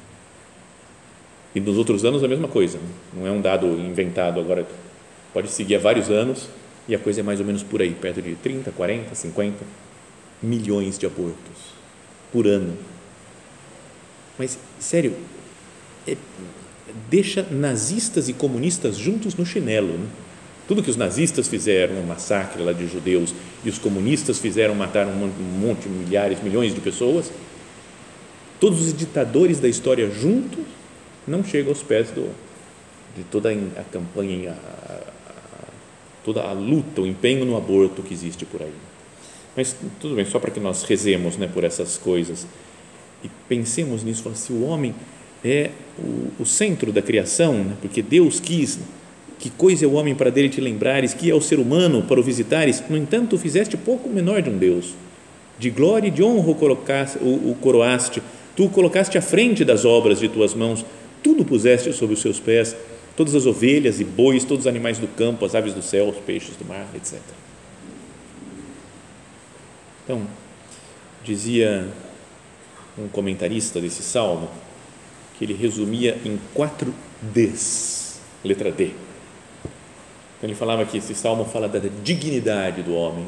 E 1.55 1.61
nos 1.61 1.77
outros 1.77 2.05
anos 2.05 2.23
a 2.23 2.29
mesma 2.29 2.47
coisa, 2.47 2.79
não 3.13 3.27
é 3.27 3.31
um 3.31 3.41
dado 3.41 3.67
inventado 3.67 4.39
agora, 4.39 4.67
pode 5.33 5.51
seguir 5.51 5.77
há 5.77 5.79
vários 5.79 6.11
anos 6.11 6.49
e 6.89 6.95
a 6.95 6.99
coisa 6.99 7.21
é 7.21 7.23
mais 7.23 7.39
ou 7.39 7.47
menos 7.47 7.63
por 7.63 7.83
aí, 7.83 7.93
perto 7.93 8.23
de 8.23 8.35
30, 8.35 8.73
40, 8.73 9.15
50 9.15 9.65
milhões 10.43 10.99
de 10.99 11.07
abortos 11.07 11.75
por 12.33 12.47
ano. 12.47 12.77
Mas, 14.39 14.59
sério, 14.81 15.15
é, 16.07 16.17
deixa 17.11 17.47
nazistas 17.51 18.29
e 18.29 18.33
comunistas 18.33 18.97
juntos 18.97 19.35
no 19.35 19.45
chinelo. 19.45 19.99
Né? 19.99 20.07
Tudo 20.67 20.83
que 20.83 20.91
os 20.91 20.97
nazistas 20.97 21.49
fizeram, 21.49 21.97
um 21.97 22.07
massacre 22.07 22.63
lá 22.63 22.73
de 22.73 22.87
judeus, 22.87 23.35
e 23.65 23.69
os 23.69 23.79
comunistas 23.79 24.39
fizeram, 24.39 24.75
mataram 24.75 25.11
um 25.11 25.59
monte, 25.61 25.89
milhares, 25.89 26.43
milhões 26.43 26.75
de 26.75 26.81
pessoas, 26.81 27.31
todos 28.61 28.81
os 28.81 28.97
ditadores 28.97 29.61
da 29.61 29.69
história 29.69 30.11
juntos 30.11 30.65
não 31.27 31.45
chegam 31.45 31.71
aos 31.71 31.83
pés 31.83 32.11
do, 32.11 32.31
de 33.17 33.23
toda 33.25 33.51
a 33.51 33.85
campanha, 33.93 34.57
a, 34.87 35.08
toda 36.29 36.43
a 36.43 36.53
luta, 36.53 37.01
o 37.01 37.07
empenho 37.07 37.47
no 37.47 37.57
aborto 37.57 38.03
que 38.03 38.13
existe 38.13 38.45
por 38.45 38.61
aí. 38.61 38.73
Mas 39.57 39.75
tudo 39.99 40.15
bem, 40.15 40.27
só 40.27 40.39
para 40.39 40.51
que 40.51 40.61
nós 40.61 40.83
rezemos 40.83 41.39
né, 41.39 41.49
por 41.53 41.65
essas 41.65 41.97
coisas 41.97 42.47
e 43.25 43.31
pensemos 43.49 44.05
nisso, 44.05 44.23
falando, 44.25 44.37
se 44.37 44.53
o 44.53 44.63
homem 44.63 44.95
é 45.43 45.71
o, 45.99 46.43
o 46.43 46.45
centro 46.45 46.93
da 46.93 47.01
criação, 47.01 47.55
né, 47.55 47.77
porque 47.81 48.03
Deus 48.03 48.41
quis 48.41 48.79
que 49.39 49.49
coisa 49.49 49.87
é 49.87 49.89
o 49.89 49.93
homem 49.93 50.15
para 50.15 50.31
dele 50.31 50.51
te 50.51 50.61
lembrares, 50.61 51.15
que 51.15 51.31
é 51.31 51.35
o 51.35 51.41
ser 51.41 51.59
humano 51.59 52.03
para 52.03 52.21
o 52.21 52.23
visitares? 52.23 52.83
No 52.91 52.97
entanto, 52.97 53.31
tu 53.31 53.39
fizeste 53.39 53.75
pouco 53.77 54.07
menor 54.07 54.43
de 54.43 54.51
um 54.51 54.59
Deus. 54.59 54.95
De 55.59 55.71
glória 55.71 56.09
e 56.09 56.11
de 56.11 56.23
honra 56.23 56.51
o, 56.51 56.55
colocaste, 56.55 57.19
o, 57.23 57.53
o 57.53 57.57
coroaste, 57.59 58.21
tu 58.55 58.67
o 58.67 58.69
colocaste 58.69 59.17
à 59.17 59.23
frente 59.23 59.65
das 59.65 59.87
obras 59.87 60.21
de 60.21 60.29
tuas 60.29 60.55
mãos, 60.55 60.85
tudo 61.23 61.43
puseste 61.43 61.91
sob 61.95 62.13
os 62.13 62.21
seus 62.21 62.39
pés, 62.39 62.77
todas 63.19 63.35
as 63.35 63.47
ovelhas 63.47 63.99
e 63.99 64.05
bois, 64.05 64.45
todos 64.45 64.65
os 64.65 64.67
animais 64.69 65.01
do 65.01 65.09
campo, 65.09 65.45
as 65.45 65.53
aves 65.53 65.75
do 65.75 65.83
céu, 65.83 66.09
os 66.09 66.19
peixes 66.19 66.55
do 66.55 66.65
mar, 66.65 66.87
etc. 66.95 67.19
Então, 70.05 70.25
dizia 71.25 71.89
um 72.97 73.09
comentarista 73.09 73.81
desse 73.81 74.05
salmo 74.05 74.49
que 75.37 75.45
ele 75.45 75.53
resumia 75.53 76.17
em 76.25 76.39
quatro 76.55 76.95
Ds, 77.21 78.21
letra 78.45 78.71
D 78.71 78.93
então, 80.39 80.49
ele 80.49 80.55
falava 80.55 80.85
que 80.85 80.99
esse 80.99 81.17
salmo 81.17 81.45
fala 81.45 81.69
da 81.69 81.81
dignidade 82.05 82.81
do 82.81 82.95
homem, 82.95 83.27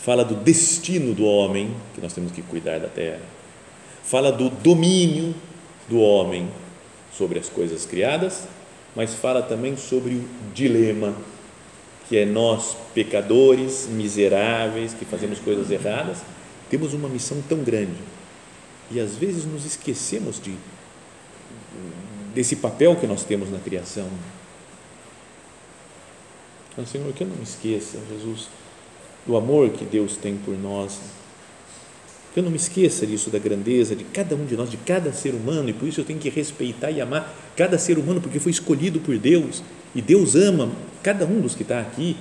fala 0.00 0.24
do 0.24 0.34
destino 0.34 1.14
do 1.14 1.24
homem, 1.24 1.72
que 1.94 2.00
nós 2.00 2.12
temos 2.12 2.32
que 2.32 2.42
cuidar 2.42 2.80
da 2.80 2.88
terra, 2.88 3.20
fala 4.02 4.32
do 4.32 4.50
domínio 4.50 5.32
do 5.88 6.00
homem 6.00 6.48
sobre 7.12 7.38
as 7.38 7.48
coisas 7.48 7.86
criadas, 7.86 8.44
mas 8.94 9.14
fala 9.14 9.42
também 9.42 9.76
sobre 9.76 10.14
o 10.14 10.28
dilema 10.54 11.14
que 12.08 12.18
é 12.18 12.26
nós, 12.26 12.76
pecadores, 12.92 13.86
miseráveis, 13.88 14.92
que 14.92 15.04
fazemos 15.04 15.38
coisas 15.38 15.70
erradas, 15.70 16.18
temos 16.68 16.92
uma 16.92 17.08
missão 17.08 17.40
tão 17.48 17.58
grande. 17.58 18.00
E 18.90 18.98
às 18.98 19.14
vezes 19.14 19.44
nos 19.44 19.64
esquecemos 19.64 20.40
de 20.42 20.56
desse 22.34 22.56
papel 22.56 22.96
que 22.96 23.06
nós 23.06 23.22
temos 23.22 23.50
na 23.50 23.58
criação. 23.58 24.08
Então, 26.72 26.84
Senhor, 26.84 27.12
que 27.12 27.22
eu 27.22 27.28
não 27.28 27.36
me 27.36 27.42
esqueça, 27.42 27.98
Jesus, 28.10 28.48
do 29.26 29.36
amor 29.36 29.70
que 29.70 29.84
Deus 29.84 30.16
tem 30.16 30.36
por 30.36 30.56
nós. 30.58 30.98
Que 32.32 32.40
eu 32.40 32.44
não 32.44 32.50
me 32.50 32.56
esqueça 32.56 33.06
disso, 33.06 33.30
da 33.30 33.38
grandeza 33.38 33.96
de 33.96 34.04
cada 34.04 34.36
um 34.36 34.44
de 34.44 34.56
nós, 34.56 34.70
de 34.70 34.76
cada 34.76 35.12
ser 35.12 35.34
humano, 35.34 35.68
e 35.68 35.72
por 35.72 35.88
isso 35.88 36.00
eu 36.00 36.04
tenho 36.04 36.18
que 36.18 36.30
respeitar 36.30 36.90
e 36.90 37.00
amar 37.00 37.34
cada 37.56 37.76
ser 37.76 37.98
humano, 37.98 38.20
porque 38.20 38.38
foi 38.38 38.52
escolhido 38.52 39.00
por 39.00 39.16
Deus, 39.18 39.62
e 39.94 40.00
Deus 40.00 40.36
ama 40.36 40.70
cada 41.02 41.24
um 41.24 41.40
dos 41.40 41.54
que 41.54 41.62
está 41.62 41.80
aqui, 41.80 42.16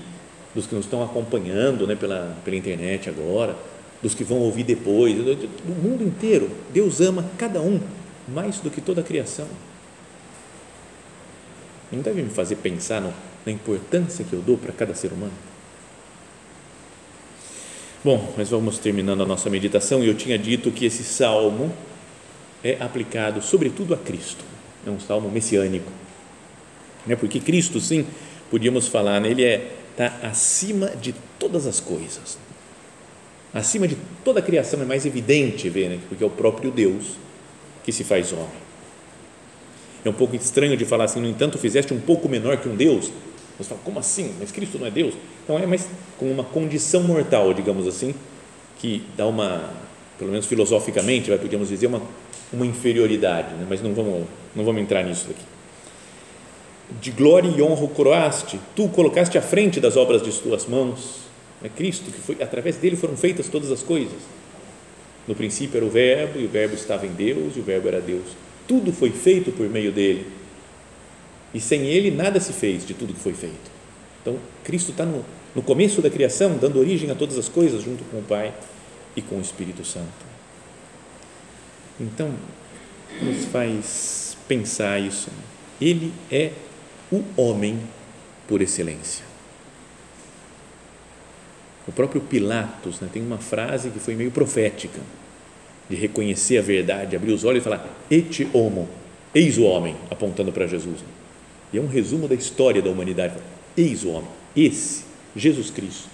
dos 0.55 0.65
que 0.65 0.73
nos 0.73 0.85
estão 0.85 1.03
acompanhando 1.03 1.85
né, 1.85 1.95
pela, 1.95 2.35
pela 2.43 2.55
internet 2.55 3.09
agora, 3.09 3.55
dos 4.01 4.15
que 4.15 4.23
vão 4.23 4.39
ouvir 4.39 4.63
depois, 4.63 5.15
do, 5.15 5.35
do 5.35 5.75
mundo 5.81 6.03
inteiro. 6.03 6.49
Deus 6.73 7.01
ama 7.01 7.25
cada 7.37 7.61
um 7.61 7.79
mais 8.27 8.59
do 8.59 8.69
que 8.69 8.81
toda 8.81 9.01
a 9.01 9.03
criação. 9.03 9.47
Não 11.91 12.01
deve 12.01 12.21
me 12.21 12.29
fazer 12.29 12.55
pensar 12.57 13.01
no, 13.01 13.13
na 13.45 13.51
importância 13.51 14.23
que 14.23 14.33
eu 14.33 14.41
dou 14.41 14.57
para 14.57 14.71
cada 14.71 14.93
ser 14.93 15.11
humano. 15.11 15.33
Bom, 18.01 18.33
mas 18.37 18.49
vamos 18.49 18.79
terminando 18.79 19.23
a 19.23 19.25
nossa 19.25 19.49
meditação. 19.49 20.01
Eu 20.01 20.15
tinha 20.15 20.37
dito 20.37 20.71
que 20.71 20.85
esse 20.85 21.03
salmo 21.03 21.73
é 22.63 22.77
aplicado 22.79 23.41
sobretudo 23.41 23.93
a 23.93 23.97
Cristo. 23.97 24.43
É 24.87 24.89
um 24.89 24.99
salmo 24.99 25.29
messiânico. 25.29 25.91
Né? 27.05 27.15
Porque 27.17 27.41
Cristo, 27.41 27.79
sim, 27.81 28.05
podíamos 28.49 28.87
falar, 28.87 29.19
né? 29.19 29.29
ele 29.29 29.43
está 29.43 30.05
é, 30.05 30.09
tá 30.09 30.27
acima 30.27 30.87
de 30.91 31.13
todas 31.37 31.67
as 31.67 31.81
coisas. 31.81 32.37
Acima 33.53 33.85
de 33.85 33.97
toda 34.23 34.39
a 34.39 34.43
criação 34.43 34.81
é 34.81 34.85
mais 34.85 35.05
evidente 35.05 35.67
ver, 35.69 35.89
né? 35.89 35.99
porque 36.07 36.23
é 36.23 36.27
o 36.27 36.29
próprio 36.29 36.71
Deus 36.71 37.17
que 37.83 37.91
se 37.91 38.05
faz 38.05 38.31
homem. 38.31 38.69
É 40.05 40.09
um 40.09 40.13
pouco 40.13 40.35
estranho 40.35 40.77
de 40.77 40.85
falar 40.85 41.05
assim, 41.05 41.19
no 41.19 41.27
entanto, 41.27 41.57
fizeste 41.57 41.93
um 41.93 41.99
pouco 41.99 42.29
menor 42.29 42.57
que 42.57 42.69
um 42.69 42.75
Deus. 42.75 43.11
Você 43.59 43.69
fala, 43.69 43.81
como 43.83 43.99
assim? 43.99 44.33
Mas 44.39 44.51
Cristo 44.51 44.79
não 44.79 44.87
é 44.87 44.91
Deus? 44.91 45.13
Então 45.43 45.59
é 45.59 45.65
mais 45.67 45.87
com 46.17 46.31
uma 46.31 46.43
condição 46.43 47.03
mortal, 47.03 47.53
digamos 47.53 47.87
assim, 47.87 48.15
que 48.79 49.03
dá 49.15 49.27
uma, 49.27 49.69
pelo 50.17 50.31
menos 50.31 50.45
filosoficamente, 50.45 51.29
vai, 51.29 51.37
podemos 51.37 51.69
dizer, 51.69 51.87
uma, 51.87 52.01
uma 52.51 52.65
inferioridade, 52.65 53.53
né? 53.55 53.67
mas 53.69 53.81
não 53.81 53.93
vamos, 53.93 54.25
não 54.55 54.63
vamos 54.63 54.81
entrar 54.81 55.03
nisso 55.03 55.27
aqui. 55.29 55.43
De 57.01 57.11
glória 57.11 57.49
e 57.49 57.61
honra 57.61 57.87
coroaste, 57.89 58.59
tu 58.75 58.87
colocaste 58.87 59.37
à 59.37 59.41
frente 59.41 59.79
das 59.79 59.95
obras 59.95 60.23
de 60.23 60.31
tuas 60.31 60.65
mãos. 60.65 61.19
É 61.63 61.69
Cristo, 61.69 62.09
que 62.09 62.19
foi, 62.19 62.41
através 62.41 62.77
dele 62.77 62.95
foram 62.95 63.15
feitas 63.15 63.47
todas 63.47 63.69
as 63.71 63.83
coisas. 63.83 64.17
No 65.27 65.35
princípio 65.35 65.77
era 65.77 65.85
o 65.85 65.89
Verbo, 65.89 66.39
e 66.39 66.45
o 66.45 66.49
Verbo 66.49 66.73
estava 66.73 67.05
em 67.05 67.11
Deus, 67.11 67.55
e 67.55 67.59
o 67.59 67.63
Verbo 67.63 67.89
era 67.89 67.99
Deus 68.01 68.25
tudo 68.69 68.93
foi 68.93 69.09
feito 69.09 69.51
por 69.51 69.67
meio 69.67 69.91
dele. 69.91 70.27
E 71.53 71.59
sem 71.59 71.85
ele 71.85 72.11
nada 72.11 72.39
se 72.39 72.53
fez 72.53 72.85
de 72.85 72.93
tudo 72.93 73.13
que 73.13 73.19
foi 73.19 73.33
feito. 73.33 73.71
Então, 74.21 74.37
Cristo 74.63 74.91
está 74.91 75.05
no, 75.05 75.25
no 75.55 75.61
começo 75.61 76.01
da 76.01 76.09
criação, 76.09 76.57
dando 76.57 76.79
origem 76.79 77.09
a 77.09 77.15
todas 77.15 77.37
as 77.37 77.49
coisas, 77.49 77.83
junto 77.83 78.03
com 78.05 78.17
o 78.17 78.23
Pai 78.23 78.53
e 79.15 79.21
com 79.21 79.35
o 79.35 79.41
Espírito 79.41 79.83
Santo. 79.83 80.29
Então, 81.99 82.31
nos 83.21 83.45
faz 83.45 84.37
pensar 84.47 84.99
isso. 84.99 85.29
Ele 85.81 86.13
é 86.31 86.51
o 87.11 87.23
homem 87.35 87.79
por 88.47 88.61
excelência. 88.61 89.25
O 91.87 91.91
próprio 91.91 92.21
Pilatos 92.21 92.99
né, 92.99 93.09
tem 93.11 93.21
uma 93.21 93.39
frase 93.39 93.89
que 93.89 93.99
foi 93.99 94.15
meio 94.15 94.29
profética 94.29 94.99
de 95.89 95.95
reconhecer 95.95 96.59
a 96.59 96.61
verdade, 96.61 97.15
abrir 97.15 97.31
os 97.31 97.43
olhos 97.43 97.61
e 97.61 97.63
falar: 97.63 97.85
Et 98.11 98.47
homo, 98.53 98.87
eis 99.33 99.57
o 99.57 99.63
homem, 99.63 99.95
apontando 100.11 100.51
para 100.51 100.67
Jesus. 100.67 100.99
E 101.71 101.77
é 101.77 101.81
um 101.81 101.87
resumo 101.87 102.27
da 102.27 102.35
história 102.35 102.81
da 102.81 102.89
humanidade. 102.89 103.35
Eis 103.77 104.03
o 104.03 104.09
homem, 104.09 104.29
esse, 104.55 105.05
Jesus 105.35 105.69
Cristo, 105.69 106.09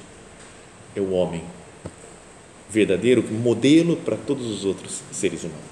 é 0.95 1.01
o 1.01 1.11
homem 1.11 1.41
verdadeiro, 2.69 3.23
modelo 3.31 3.95
para 3.97 4.17
todos 4.17 4.45
os 4.47 4.65
outros 4.65 5.01
seres 5.11 5.43
humanos. 5.43 5.63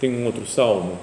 Tem 0.00 0.14
um 0.14 0.24
outro 0.24 0.46
salmo 0.46 0.98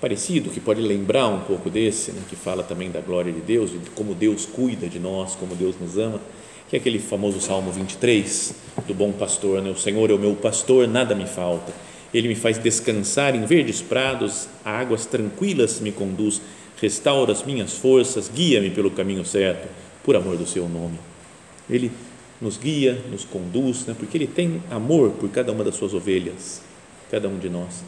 parecido 0.00 0.50
que 0.50 0.60
pode 0.60 0.80
lembrar 0.80 1.28
um 1.28 1.40
pouco 1.40 1.70
desse, 1.70 2.12
né, 2.12 2.22
que 2.28 2.36
fala 2.36 2.62
também 2.62 2.90
da 2.90 3.00
glória 3.00 3.32
de 3.32 3.40
Deus, 3.40 3.70
de 3.70 3.90
como 3.90 4.14
Deus 4.14 4.44
cuida 4.44 4.86
de 4.86 4.98
nós, 4.98 5.34
como 5.34 5.54
Deus 5.54 5.74
nos 5.80 5.96
ama 5.96 6.20
que 6.68 6.76
é 6.76 6.80
aquele 6.80 6.98
famoso 6.98 7.40
Salmo 7.40 7.70
23 7.70 8.54
do 8.86 8.94
bom 8.94 9.12
pastor, 9.12 9.60
né? 9.60 9.70
o 9.70 9.76
Senhor 9.76 10.10
é 10.10 10.14
o 10.14 10.18
meu 10.18 10.34
pastor, 10.34 10.88
nada 10.88 11.14
me 11.14 11.26
falta, 11.26 11.72
ele 12.14 12.28
me 12.28 12.36
faz 12.36 12.56
descansar 12.56 13.34
em 13.34 13.44
verdes 13.44 13.82
prados, 13.82 14.48
a 14.64 14.70
águas 14.78 15.04
tranquilas 15.04 15.80
me 15.80 15.90
conduz, 15.90 16.40
restaura 16.80 17.32
as 17.32 17.42
minhas 17.42 17.76
forças, 17.76 18.30
guia-me 18.32 18.70
pelo 18.70 18.90
caminho 18.92 19.24
certo, 19.24 19.68
por 20.04 20.14
amor 20.14 20.36
do 20.36 20.46
seu 20.46 20.68
nome. 20.68 20.98
Ele 21.68 21.90
nos 22.40 22.56
guia, 22.56 23.02
nos 23.10 23.24
conduz, 23.24 23.84
né? 23.86 23.96
porque 23.98 24.16
ele 24.16 24.28
tem 24.28 24.62
amor 24.70 25.10
por 25.10 25.28
cada 25.28 25.50
uma 25.50 25.64
das 25.64 25.74
suas 25.74 25.92
ovelhas, 25.92 26.62
cada 27.10 27.28
um 27.28 27.36
de 27.36 27.48
nós. 27.48 27.82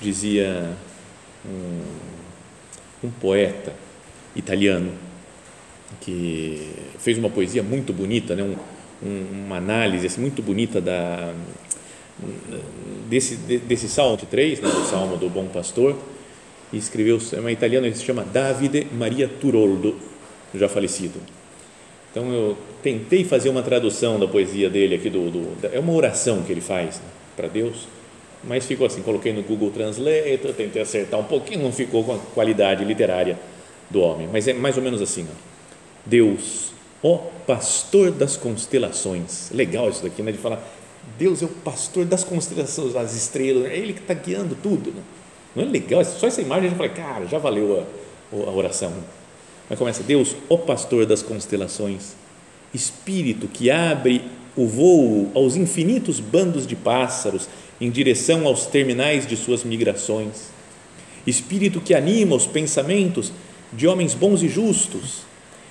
Dizia 0.00 0.72
um, 1.46 3.06
um 3.06 3.10
poeta 3.10 3.72
italiano, 4.34 4.92
que 6.00 6.72
fez 6.98 7.16
uma 7.16 7.30
poesia 7.30 7.62
muito 7.62 7.92
bonita, 7.92 8.34
né? 8.34 8.42
Um, 8.42 8.56
um, 9.04 9.44
uma 9.46 9.56
análise 9.56 10.06
assim, 10.06 10.20
muito 10.20 10.42
bonita 10.42 10.80
da, 10.80 11.32
desse, 13.08 13.36
desse 13.36 13.88
Salmo 13.88 14.16
3, 14.16 14.60
né? 14.60 14.68
do 14.68 14.84
Salmo 14.86 15.16
do 15.16 15.28
Bom 15.28 15.46
Pastor, 15.46 15.96
e 16.72 16.76
escreveu, 16.76 17.18
é 17.32 17.40
uma 17.40 17.52
italiana 17.52 17.90
que 17.90 17.96
se 17.96 18.04
chama 18.04 18.24
Davide 18.24 18.86
Maria 18.92 19.28
Turoldo, 19.28 19.96
já 20.54 20.68
falecido. 20.68 21.20
Então 22.10 22.32
eu 22.32 22.56
tentei 22.82 23.24
fazer 23.24 23.48
uma 23.48 23.62
tradução 23.62 24.18
da 24.18 24.26
poesia 24.26 24.70
dele 24.70 24.94
aqui, 24.94 25.10
do, 25.10 25.30
do 25.30 25.66
é 25.66 25.78
uma 25.78 25.92
oração 25.92 26.42
que 26.42 26.52
ele 26.52 26.60
faz 26.60 26.96
né? 26.96 27.06
para 27.36 27.48
Deus, 27.48 27.88
mas 28.44 28.66
ficou 28.66 28.86
assim, 28.86 29.02
coloquei 29.02 29.32
no 29.32 29.42
Google 29.42 29.70
Translate, 29.70 30.52
tentei 30.56 30.82
acertar 30.82 31.18
um 31.18 31.24
pouquinho, 31.24 31.62
não 31.62 31.72
ficou 31.72 32.04
com 32.04 32.14
a 32.14 32.18
qualidade 32.18 32.84
literária 32.84 33.38
do 33.90 34.00
homem, 34.00 34.28
mas 34.30 34.46
é 34.46 34.52
mais 34.52 34.76
ou 34.76 34.82
menos 34.82 35.02
assim, 35.02 35.26
ó 35.28 35.54
Deus, 36.06 36.73
ó 37.04 37.18
pastor 37.46 38.10
das 38.10 38.34
constelações. 38.34 39.50
Legal 39.52 39.90
isso 39.90 40.02
daqui, 40.02 40.22
né? 40.22 40.32
De 40.32 40.38
falar, 40.38 40.66
Deus 41.18 41.42
é 41.42 41.44
o 41.44 41.48
pastor 41.48 42.06
das 42.06 42.24
constelações, 42.24 42.96
as 42.96 43.14
estrelas, 43.14 43.66
é 43.66 43.76
Ele 43.76 43.92
que 43.92 44.00
está 44.00 44.14
guiando 44.14 44.56
tudo. 44.60 44.90
Né? 44.90 45.02
Não 45.54 45.62
é 45.64 45.66
legal? 45.66 46.02
Só 46.02 46.26
essa 46.26 46.40
imagem 46.40 46.66
a 46.66 46.68
gente 46.70 46.78
fala, 46.78 46.88
cara, 46.88 47.26
já 47.26 47.38
valeu 47.38 47.86
a, 48.32 48.36
a 48.36 48.50
oração. 48.50 48.92
Mas 49.68 49.78
começa, 49.78 50.02
Deus, 50.02 50.34
ó 50.48 50.56
pastor 50.56 51.04
das 51.04 51.22
constelações, 51.22 52.14
Espírito 52.72 53.46
que 53.46 53.70
abre 53.70 54.24
o 54.56 54.66
voo 54.66 55.30
aos 55.34 55.56
infinitos 55.56 56.18
bandos 56.18 56.66
de 56.66 56.74
pássaros 56.74 57.48
em 57.80 57.90
direção 57.90 58.46
aos 58.46 58.66
terminais 58.66 59.26
de 59.26 59.36
suas 59.36 59.62
migrações. 59.62 60.48
Espírito 61.26 61.80
que 61.80 61.94
anima 61.94 62.34
os 62.34 62.46
pensamentos 62.46 63.32
de 63.72 63.86
homens 63.86 64.14
bons 64.14 64.42
e 64.42 64.48
justos 64.48 65.22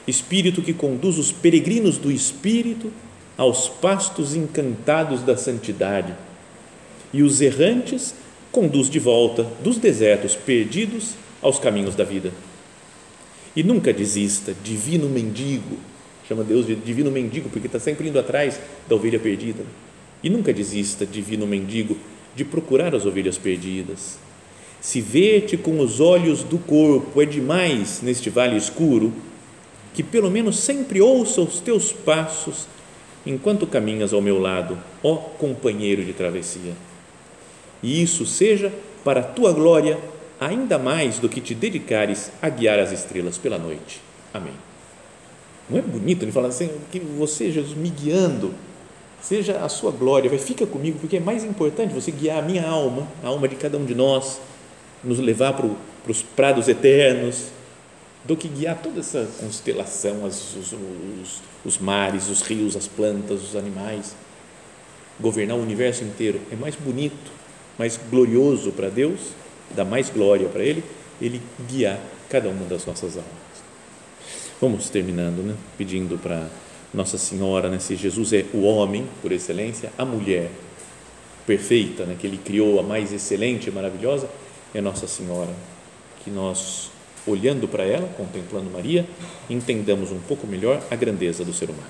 Espírito 0.07 0.61
que 0.61 0.73
conduz 0.73 1.17
os 1.17 1.31
peregrinos 1.31 1.97
do 1.97 2.11
Espírito 2.11 2.91
aos 3.37 3.67
pastos 3.67 4.35
encantados 4.35 5.21
da 5.21 5.35
santidade, 5.37 6.13
e 7.13 7.23
os 7.23 7.41
errantes 7.41 8.13
conduz 8.51 8.89
de 8.89 8.99
volta 8.99 9.43
dos 9.63 9.77
desertos 9.77 10.35
perdidos 10.35 11.15
aos 11.41 11.59
caminhos 11.59 11.95
da 11.95 12.03
vida. 12.03 12.31
E 13.55 13.63
nunca 13.63 13.93
desista, 13.93 14.53
divino 14.63 15.07
mendigo, 15.07 15.77
chama 16.27 16.43
Deus 16.43 16.65
de 16.65 16.75
divino 16.75 17.11
mendigo, 17.11 17.49
porque 17.49 17.67
está 17.67 17.79
sempre 17.79 18.09
indo 18.09 18.19
atrás 18.19 18.59
da 18.87 18.95
ovelha 18.95 19.19
perdida. 19.19 19.63
E 20.23 20.29
nunca 20.29 20.53
desista, 20.53 21.05
divino 21.05 21.45
mendigo, 21.45 21.97
de 22.35 22.43
procurar 22.43 22.95
as 22.95 23.05
ovelhas 23.05 23.37
perdidas. 23.37 24.17
Se 24.81 25.01
ver-te 25.01 25.55
com 25.55 25.79
os 25.79 25.99
olhos 25.99 26.43
do 26.43 26.57
corpo 26.57 27.21
é 27.21 27.25
demais 27.25 28.01
neste 28.01 28.29
vale 28.29 28.57
escuro, 28.57 29.13
que 29.93 30.03
pelo 30.03 30.29
menos 30.29 30.59
sempre 30.59 31.01
ouça 31.01 31.41
os 31.41 31.59
teus 31.59 31.91
passos 31.91 32.67
enquanto 33.25 33.67
caminhas 33.67 34.13
ao 34.13 34.21
meu 34.21 34.39
lado, 34.39 34.77
ó 35.01 35.15
companheiro 35.15 36.03
de 36.03 36.13
travessia. 36.13 36.73
E 37.81 38.01
isso 38.01 38.25
seja 38.25 38.73
para 39.03 39.21
a 39.21 39.23
tua 39.23 39.53
glória 39.53 39.97
ainda 40.39 40.77
mais 40.77 41.19
do 41.19 41.29
que 41.29 41.39
te 41.39 41.53
dedicares 41.53 42.31
a 42.41 42.49
guiar 42.49 42.79
as 42.79 42.91
estrelas 42.91 43.37
pela 43.37 43.57
noite. 43.57 44.01
Amém. 44.33 44.53
Não 45.69 45.79
é 45.79 45.81
bonito 45.81 46.23
ele 46.23 46.31
falar 46.31 46.49
assim, 46.49 46.69
que 46.91 46.99
você, 46.99 47.49
Jesus, 47.51 47.77
me 47.77 47.89
guiando, 47.89 48.53
seja 49.21 49.59
a 49.59 49.69
sua 49.69 49.91
glória, 49.91 50.29
vai, 50.29 50.39
fica 50.39 50.65
comigo, 50.65 50.99
porque 50.99 51.17
é 51.17 51.19
mais 51.21 51.45
importante 51.45 51.93
você 51.93 52.11
guiar 52.11 52.39
a 52.39 52.41
minha 52.41 52.67
alma, 52.67 53.07
a 53.23 53.27
alma 53.27 53.47
de 53.47 53.55
cada 53.55 53.77
um 53.77 53.85
de 53.85 53.95
nós, 53.95 54.41
nos 55.03 55.19
levar 55.19 55.53
para 55.53 55.69
para 56.03 56.11
os 56.11 56.21
prados 56.21 56.67
eternos, 56.67 57.45
do 58.23 58.37
que 58.37 58.47
guiar 58.47 58.81
toda 58.81 59.01
essa 59.01 59.27
constelação, 59.39 60.25
as, 60.25 60.55
os, 60.55 60.73
os, 60.73 61.41
os 61.65 61.77
mares, 61.77 62.29
os 62.29 62.41
rios, 62.41 62.75
as 62.75 62.87
plantas, 62.87 63.43
os 63.43 63.55
animais. 63.55 64.15
Governar 65.19 65.57
o 65.57 65.61
universo 65.61 66.03
inteiro 66.03 66.39
é 66.51 66.55
mais 66.55 66.75
bonito, 66.75 67.31
mais 67.77 67.99
glorioso 68.09 68.71
para 68.71 68.89
Deus, 68.89 69.19
dá 69.75 69.83
mais 69.83 70.09
glória 70.09 70.47
para 70.47 70.63
Ele, 70.63 70.83
Ele 71.21 71.41
guiar 71.67 71.99
cada 72.29 72.49
uma 72.49 72.65
das 72.65 72.85
nossas 72.85 73.17
almas. 73.17 73.53
Vamos 74.59 74.89
terminando, 74.89 75.43
né? 75.43 75.55
pedindo 75.77 76.17
para 76.17 76.47
Nossa 76.93 77.17
Senhora, 77.17 77.69
né? 77.69 77.79
se 77.79 77.95
Jesus 77.95 78.31
é 78.31 78.45
o 78.53 78.61
homem 78.61 79.05
por 79.21 79.31
excelência, 79.31 79.91
a 79.97 80.05
mulher 80.05 80.49
perfeita, 81.45 82.05
né? 82.05 82.15
que 82.17 82.25
Ele 82.25 82.37
criou, 82.37 82.79
a 82.79 82.83
mais 82.83 83.11
excelente 83.11 83.67
e 83.67 83.71
maravilhosa, 83.71 84.29
é 84.73 84.79
Nossa 84.79 85.07
Senhora. 85.07 85.53
Que 86.23 86.31
nós 86.31 86.92
olhando 87.25 87.67
para 87.67 87.83
ela, 87.83 88.07
contemplando 88.17 88.69
Maria, 88.69 89.07
entendamos 89.49 90.11
um 90.11 90.19
pouco 90.19 90.45
melhor 90.45 90.81
a 90.91 90.95
grandeza 90.95 91.43
do 91.43 91.53
ser 91.53 91.69
humano. 91.69 91.87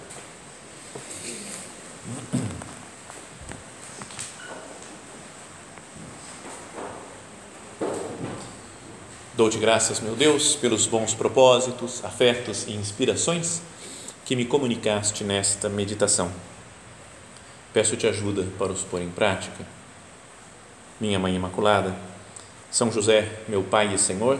Dou-te 9.36 9.58
graças, 9.58 10.00
meu 10.00 10.16
Deus, 10.16 10.56
pelos 10.56 10.86
bons 10.86 11.16
propósitos, 11.16 12.06
afetos 12.06 12.68
e 12.68 12.74
inspirações 12.74 13.62
que 14.24 14.36
me 14.36 14.46
comunicaste 14.46 15.24
nesta 15.24 15.68
meditação. 15.68 16.32
Peço-te 17.74 18.06
ajuda 18.06 18.46
para 18.60 18.72
os 18.72 18.84
pôr 18.84 19.02
em 19.02 19.10
prática. 19.10 19.66
Minha 21.02 21.18
Mãe 21.18 21.36
Imaculada, 21.36 21.96
São 22.70 22.92
José, 22.92 23.40
meu 23.48 23.64
Pai 23.64 23.94
e 23.96 23.98
Senhor, 23.98 24.40